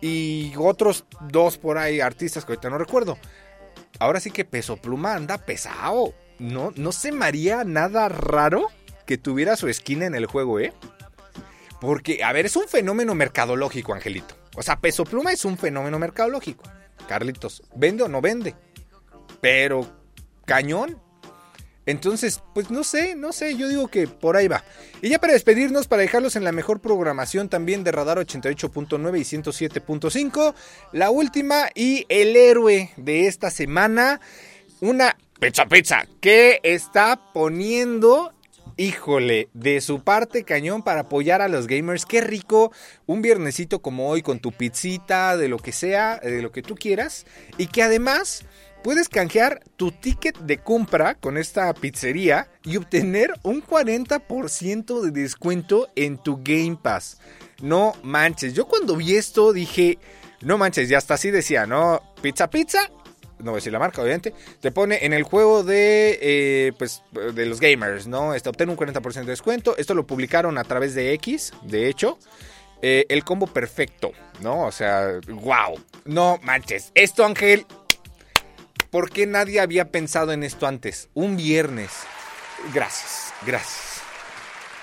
y 0.02 0.52
otros 0.58 1.06
dos 1.30 1.56
por 1.56 1.78
ahí 1.78 2.00
artistas 2.00 2.44
que 2.44 2.52
ahorita 2.52 2.68
no 2.68 2.76
recuerdo. 2.76 3.16
Ahora 3.98 4.20
sí 4.20 4.30
que 4.30 4.44
Peso 4.44 4.76
Pluma 4.76 5.14
anda 5.14 5.38
pesado 5.38 6.12
no, 6.38 6.72
no 6.76 6.92
se 6.92 7.12
me 7.12 7.26
haría 7.26 7.64
nada 7.64 8.08
raro 8.08 8.68
que 9.06 9.18
tuviera 9.18 9.56
su 9.56 9.68
esquina 9.68 10.06
en 10.06 10.14
el 10.14 10.26
juego, 10.26 10.60
¿eh? 10.60 10.72
Porque, 11.80 12.24
a 12.24 12.32
ver, 12.32 12.46
es 12.46 12.56
un 12.56 12.68
fenómeno 12.68 13.14
mercadológico, 13.14 13.94
Angelito. 13.94 14.36
O 14.56 14.62
sea, 14.62 14.80
Peso 14.80 15.04
Pluma 15.04 15.32
es 15.32 15.44
un 15.44 15.56
fenómeno 15.56 15.98
mercadológico. 15.98 16.64
Carlitos, 17.08 17.62
¿vende 17.74 18.02
o 18.02 18.08
no 18.08 18.20
vende? 18.20 18.54
Pero, 19.40 19.88
cañón. 20.44 21.00
Entonces, 21.86 22.42
pues 22.52 22.70
no 22.70 22.84
sé, 22.84 23.14
no 23.14 23.32
sé, 23.32 23.56
yo 23.56 23.66
digo 23.66 23.88
que 23.88 24.06
por 24.06 24.36
ahí 24.36 24.46
va. 24.46 24.62
Y 25.00 25.08
ya 25.08 25.18
para 25.18 25.32
despedirnos, 25.32 25.88
para 25.88 26.02
dejarlos 26.02 26.36
en 26.36 26.44
la 26.44 26.52
mejor 26.52 26.80
programación 26.80 27.48
también 27.48 27.82
de 27.82 27.92
Radar 27.92 28.18
88.9 28.18 29.18
y 29.18 29.22
107.5, 29.22 30.54
la 30.92 31.10
última 31.10 31.70
y 31.74 32.04
el 32.10 32.36
héroe 32.36 32.90
de 32.98 33.26
esta 33.26 33.50
semana, 33.50 34.20
una 34.80 35.16
Pizza 35.40 35.66
Pizza, 35.66 36.06
¿qué 36.20 36.60
está 36.62 37.20
poniendo 37.32 38.32
híjole, 38.78 39.48
de 39.54 39.80
su 39.80 40.00
parte 40.02 40.44
cañón 40.44 40.82
para 40.82 41.00
apoyar 41.00 41.42
a 41.42 41.48
los 41.48 41.66
gamers. 41.66 42.06
Qué 42.06 42.20
rico 42.20 42.72
un 43.06 43.20
viernesito 43.20 43.82
como 43.82 44.08
hoy 44.08 44.22
con 44.22 44.38
tu 44.38 44.52
pizzita, 44.52 45.36
de 45.36 45.48
lo 45.48 45.58
que 45.58 45.72
sea, 45.72 46.18
de 46.18 46.40
lo 46.40 46.52
que 46.52 46.62
tú 46.62 46.76
quieras. 46.76 47.26
Y 47.58 47.66
que 47.66 47.82
además 47.82 48.46
puedes 48.84 49.08
canjear 49.08 49.62
tu 49.76 49.90
ticket 49.90 50.38
de 50.38 50.58
compra 50.58 51.16
con 51.16 51.36
esta 51.36 51.74
pizzería 51.74 52.48
y 52.64 52.76
obtener 52.76 53.34
un 53.42 53.62
40% 53.62 55.00
de 55.00 55.10
descuento 55.10 55.88
en 55.96 56.16
tu 56.16 56.40
Game 56.42 56.78
Pass. 56.80 57.18
No 57.60 57.94
manches, 58.04 58.54
yo 58.54 58.66
cuando 58.66 58.94
vi 58.94 59.16
esto 59.16 59.52
dije, 59.52 59.98
no 60.40 60.56
manches, 60.56 60.88
ya 60.88 60.98
hasta 60.98 61.14
así 61.14 61.32
decía, 61.32 61.66
¿no? 61.66 62.00
Pizza 62.22 62.48
Pizza 62.48 62.90
no 63.38 63.52
voy 63.52 63.58
a 63.58 63.60
decir 63.60 63.72
la 63.72 63.78
marca, 63.78 64.02
obviamente, 64.02 64.34
te 64.60 64.70
pone 64.70 65.04
en 65.04 65.12
el 65.12 65.22
juego 65.22 65.62
de, 65.62 66.18
eh, 66.20 66.72
pues, 66.78 67.02
de 67.12 67.46
los 67.46 67.60
gamers, 67.60 68.06
¿no? 68.06 68.34
Este, 68.34 68.48
obtén 68.48 68.70
un 68.70 68.76
40% 68.76 69.24
de 69.24 69.32
descuento. 69.32 69.76
Esto 69.76 69.94
lo 69.94 70.06
publicaron 70.06 70.58
a 70.58 70.64
través 70.64 70.94
de 70.94 71.12
X, 71.14 71.52
de 71.62 71.88
hecho. 71.88 72.18
Eh, 72.80 73.06
el 73.08 73.24
combo 73.24 73.46
perfecto, 73.46 74.12
¿no? 74.40 74.66
O 74.66 74.72
sea, 74.72 75.20
wow. 75.28 75.80
No 76.04 76.38
manches. 76.42 76.92
Esto, 76.94 77.24
Ángel, 77.24 77.66
¿por 78.90 79.10
qué 79.10 79.26
nadie 79.26 79.60
había 79.60 79.90
pensado 79.90 80.32
en 80.32 80.42
esto 80.42 80.66
antes? 80.66 81.08
Un 81.14 81.36
viernes. 81.36 81.90
Gracias, 82.72 83.32
gracias. 83.46 84.00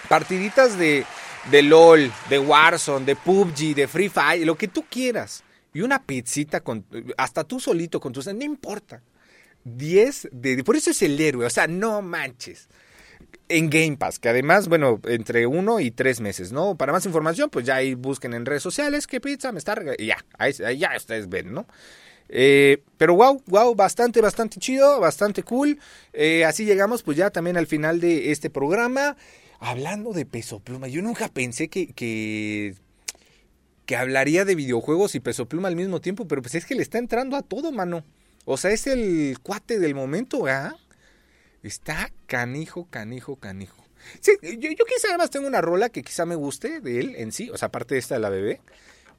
Partiditas 0.10 0.78
de, 0.78 1.06
de 1.52 1.62
LOL, 1.62 2.12
de 2.30 2.40
Warzone, 2.40 3.06
de 3.06 3.16
PUBG, 3.16 3.76
de 3.76 3.88
Free 3.88 4.10
Fire, 4.10 4.46
lo 4.46 4.56
que 4.56 4.68
tú 4.68 4.86
quieras 4.90 5.44
y 5.76 5.82
una 5.82 6.04
pizzita 6.04 6.62
con, 6.62 6.86
hasta 7.18 7.44
tú 7.44 7.60
solito 7.60 8.00
con 8.00 8.14
tus, 8.14 8.34
no 8.34 8.44
importa. 8.46 9.04
10 9.66 10.30
de, 10.32 10.64
por 10.64 10.78
eso 10.78 10.92
es 10.92 11.02
el 11.02 11.20
héroe, 11.20 11.46
o 11.46 11.50
sea, 11.50 11.68
no 11.68 12.02
manches. 12.02 12.70
En 13.50 13.70
Game 13.70 13.98
Pass, 13.98 14.18
que 14.18 14.30
además, 14.30 14.70
bueno, 14.70 15.02
entre 15.04 15.46
uno 15.46 15.82
y 15.82 15.92
tres 15.92 16.22
meses, 16.22 16.54
¿no? 16.54 16.78
Para 16.78 16.94
más 16.94 17.06
información, 17.06 17.50
pues 17.50 17.66
ya 17.66 17.76
ahí 17.76 17.94
busquen 17.94 18.34
en 18.34 18.46
redes 18.46 18.64
sociales 18.64 19.06
qué 19.06 19.20
pizza 19.20 19.52
me 19.52 19.60
está 19.60 19.76
y 20.00 20.06
ya, 20.06 20.18
ahí, 20.38 20.54
ya 20.78 20.92
ustedes 20.96 21.28
ven, 21.28 21.54
¿no? 21.54 21.68
Eh, 22.30 22.82
pero 22.98 23.16
wow, 23.16 23.44
wow, 23.48 23.76
bastante, 23.76 24.22
bastante 24.22 24.60
chido, 24.60 25.02
bastante 25.02 25.44
cool. 25.44 25.78
Eh, 26.14 26.46
así 26.46 26.64
llegamos 26.64 27.04
pues 27.04 27.18
ya 27.18 27.32
también 27.32 27.58
al 27.58 27.68
final 27.68 28.00
de 28.00 28.32
este 28.32 28.50
programa. 28.50 29.18
Hablando 29.60 30.14
de 30.14 30.26
peso 30.26 30.62
pluma, 30.62 30.88
yo 30.88 31.02
nunca 31.02 31.28
pensé 31.28 31.68
que, 31.68 31.88
que 31.88 32.76
que 33.86 33.96
hablaría 33.96 34.46
de 34.46 34.56
videojuegos 34.56 35.16
y 35.16 35.20
peso 35.20 35.48
pluma 35.48 35.68
al 35.68 35.76
mismo 35.76 36.02
tiempo, 36.02 36.28
pero 36.28 36.42
pues 36.42 36.56
es 36.56 36.66
que 36.66 36.76
le 36.76 36.82
está 36.82 36.98
entrando 36.98 37.36
a 37.36 37.42
todo, 37.42 37.72
mano. 37.72 38.04
O 38.46 38.58
sea, 38.58 38.72
es 38.72 38.88
el 38.88 39.38
cuate 39.42 39.80
del 39.80 39.96
momento, 39.96 40.46
¿ah? 40.48 40.76
Está 41.64 42.12
canijo, 42.28 42.88
canijo, 42.90 43.38
canijo. 43.38 43.84
Sí, 44.20 44.34
yo, 44.42 44.70
yo 44.70 44.86
quizá 44.86 45.10
además 45.10 45.32
tengo 45.32 45.48
una 45.48 45.62
rola 45.62 45.90
que 45.90 46.04
quizá 46.04 46.26
me 46.26 46.36
guste 46.36 46.80
de 46.80 47.00
él 47.00 47.16
en 47.18 47.32
sí, 47.32 47.50
o 47.50 47.58
sea, 47.58 47.68
aparte 47.68 47.96
de 47.96 48.00
esta 48.00 48.16
de 48.16 48.22
la 48.22 48.30
bebé. 48.30 48.62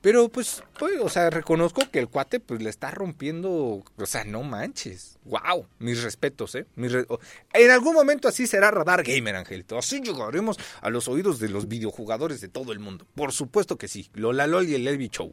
Pero 0.01 0.29
pues, 0.29 0.63
pues, 0.79 0.95
o 1.01 1.09
sea, 1.09 1.31
reconozco 1.31 1.83
que 1.91 1.99
el 1.99 2.09
cuate 2.09 2.41
pues 2.41 2.63
le 2.63 2.71
está 2.71 2.91
rompiendo, 2.91 3.51
o 3.97 4.07
sea, 4.07 4.25
no 4.25 4.43
manches. 4.43 5.19
Wow, 5.25 5.67
mis 5.79 6.03
respetos, 6.03 6.55
¿eh? 6.55 6.67
en 6.77 7.71
algún 7.71 7.95
momento 7.95 8.29
así 8.29 8.47
será 8.47 8.71
Radar 8.71 9.03
Gamer, 9.03 9.37
Angelito. 9.37 9.79
Así 9.79 10.01
llegaremos 10.01 10.59
a 10.81 10.91
los 10.91 11.09
oídos 11.09 11.39
de 11.41 11.49
los 11.49 11.69
videojugadores 11.69 12.41
de 12.41 12.49
todo 12.49 12.73
el 12.73 12.79
mundo. 12.79 13.07
Por 13.15 13.33
supuesto 13.33 13.77
que 13.77 13.89
sí. 13.89 14.09
Lola 14.15 14.47
LOL 14.47 14.69
y 14.69 14.75
el 14.75 14.87
Elvi 14.87 15.09
Show. 15.09 15.33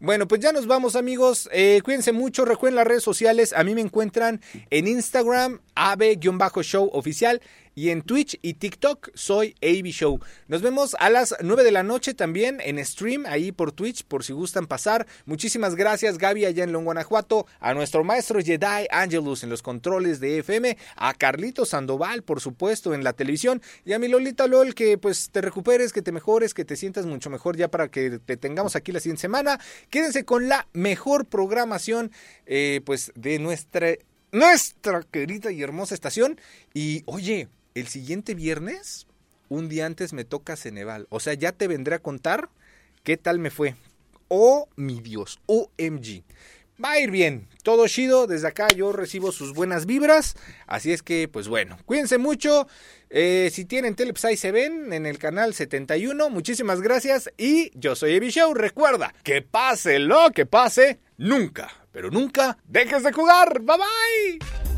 Bueno, 0.00 0.28
pues 0.28 0.40
ya 0.40 0.52
nos 0.52 0.68
vamos 0.68 0.94
amigos. 0.94 1.48
Eh, 1.52 1.80
cuídense 1.82 2.12
mucho, 2.12 2.44
recuerden 2.44 2.76
las 2.76 2.86
redes 2.86 3.02
sociales. 3.02 3.52
A 3.52 3.64
mí 3.64 3.74
me 3.74 3.80
encuentran 3.80 4.40
en 4.70 4.86
Instagram, 4.86 5.60
ave-show 5.74 6.88
oficial. 6.92 7.42
Y 7.78 7.90
en 7.90 8.02
Twitch 8.02 8.36
y 8.42 8.54
TikTok 8.54 9.10
soy 9.14 9.54
AB 9.62 9.86
Show. 9.92 10.18
Nos 10.48 10.62
vemos 10.62 10.96
a 10.98 11.10
las 11.10 11.36
9 11.40 11.62
de 11.62 11.70
la 11.70 11.84
noche 11.84 12.12
también 12.12 12.58
en 12.60 12.84
stream 12.84 13.24
ahí 13.24 13.52
por 13.52 13.70
Twitch 13.70 14.02
por 14.02 14.24
si 14.24 14.32
gustan 14.32 14.66
pasar. 14.66 15.06
Muchísimas 15.26 15.76
gracias 15.76 16.18
Gaby 16.18 16.44
allá 16.44 16.64
en 16.64 16.72
Long 16.72 16.82
Guanajuato, 16.82 17.46
a 17.60 17.74
nuestro 17.74 18.02
maestro 18.02 18.40
Jedi 18.40 18.88
Angelus 18.90 19.44
en 19.44 19.50
los 19.50 19.62
controles 19.62 20.18
de 20.18 20.38
FM, 20.40 20.76
a 20.96 21.14
Carlito 21.14 21.64
Sandoval 21.64 22.24
por 22.24 22.40
supuesto 22.40 22.94
en 22.94 23.04
la 23.04 23.12
televisión 23.12 23.62
y 23.84 23.92
a 23.92 24.00
mi 24.00 24.08
Lolita 24.08 24.48
LOL 24.48 24.74
que 24.74 24.98
pues 24.98 25.30
te 25.30 25.40
recuperes, 25.40 25.92
que 25.92 26.02
te 26.02 26.10
mejores, 26.10 26.54
que 26.54 26.64
te 26.64 26.74
sientas 26.74 27.06
mucho 27.06 27.30
mejor 27.30 27.56
ya 27.56 27.68
para 27.68 27.86
que 27.86 28.18
te 28.18 28.36
tengamos 28.36 28.74
aquí 28.74 28.90
la 28.90 28.98
siguiente 28.98 29.20
semana. 29.20 29.60
Quédense 29.88 30.24
con 30.24 30.48
la 30.48 30.66
mejor 30.72 31.26
programación 31.26 32.10
eh, 32.44 32.80
pues 32.84 33.12
de 33.14 33.38
nuestra 33.38 33.94
nuestra 34.32 35.02
querida 35.04 35.52
y 35.52 35.62
hermosa 35.62 35.94
estación. 35.94 36.40
Y 36.74 37.02
oye, 37.06 37.48
el 37.74 37.88
siguiente 37.88 38.34
viernes, 38.34 39.06
un 39.48 39.68
día 39.68 39.86
antes 39.86 40.12
me 40.12 40.24
toca 40.24 40.56
Ceneval. 40.56 41.06
O 41.10 41.20
sea, 41.20 41.34
ya 41.34 41.52
te 41.52 41.68
vendré 41.68 41.94
a 41.94 42.00
contar 42.00 42.50
qué 43.02 43.16
tal 43.16 43.38
me 43.38 43.50
fue. 43.50 43.76
Oh, 44.28 44.68
mi 44.76 45.00
Dios, 45.00 45.40
OMG. 45.46 46.24
Va 46.82 46.92
a 46.92 47.00
ir 47.00 47.10
bien, 47.10 47.48
todo 47.64 47.88
chido, 47.88 48.28
desde 48.28 48.46
acá 48.46 48.68
yo 48.68 48.92
recibo 48.92 49.32
sus 49.32 49.52
buenas 49.52 49.84
vibras, 49.84 50.36
así 50.68 50.92
es 50.92 51.02
que 51.02 51.26
pues 51.26 51.48
bueno, 51.48 51.76
cuídense 51.86 52.18
mucho, 52.18 52.68
eh, 53.10 53.50
si 53.52 53.64
tienen 53.64 53.96
Teleps 53.96 54.24
ahí 54.24 54.36
se 54.36 54.52
ven 54.52 54.92
en 54.92 55.04
el 55.04 55.18
canal 55.18 55.54
71, 55.54 56.30
muchísimas 56.30 56.80
gracias 56.80 57.32
y 57.36 57.72
yo 57.76 57.96
soy 57.96 58.14
Evi 58.14 58.30
Show, 58.30 58.54
recuerda, 58.54 59.12
que 59.24 59.42
pase 59.42 59.98
lo 59.98 60.30
que 60.30 60.46
pase, 60.46 61.00
nunca, 61.16 61.68
pero 61.90 62.12
nunca 62.12 62.58
dejes 62.68 63.02
de 63.02 63.12
jugar, 63.12 63.60
bye 63.60 63.76
bye. 63.76 64.77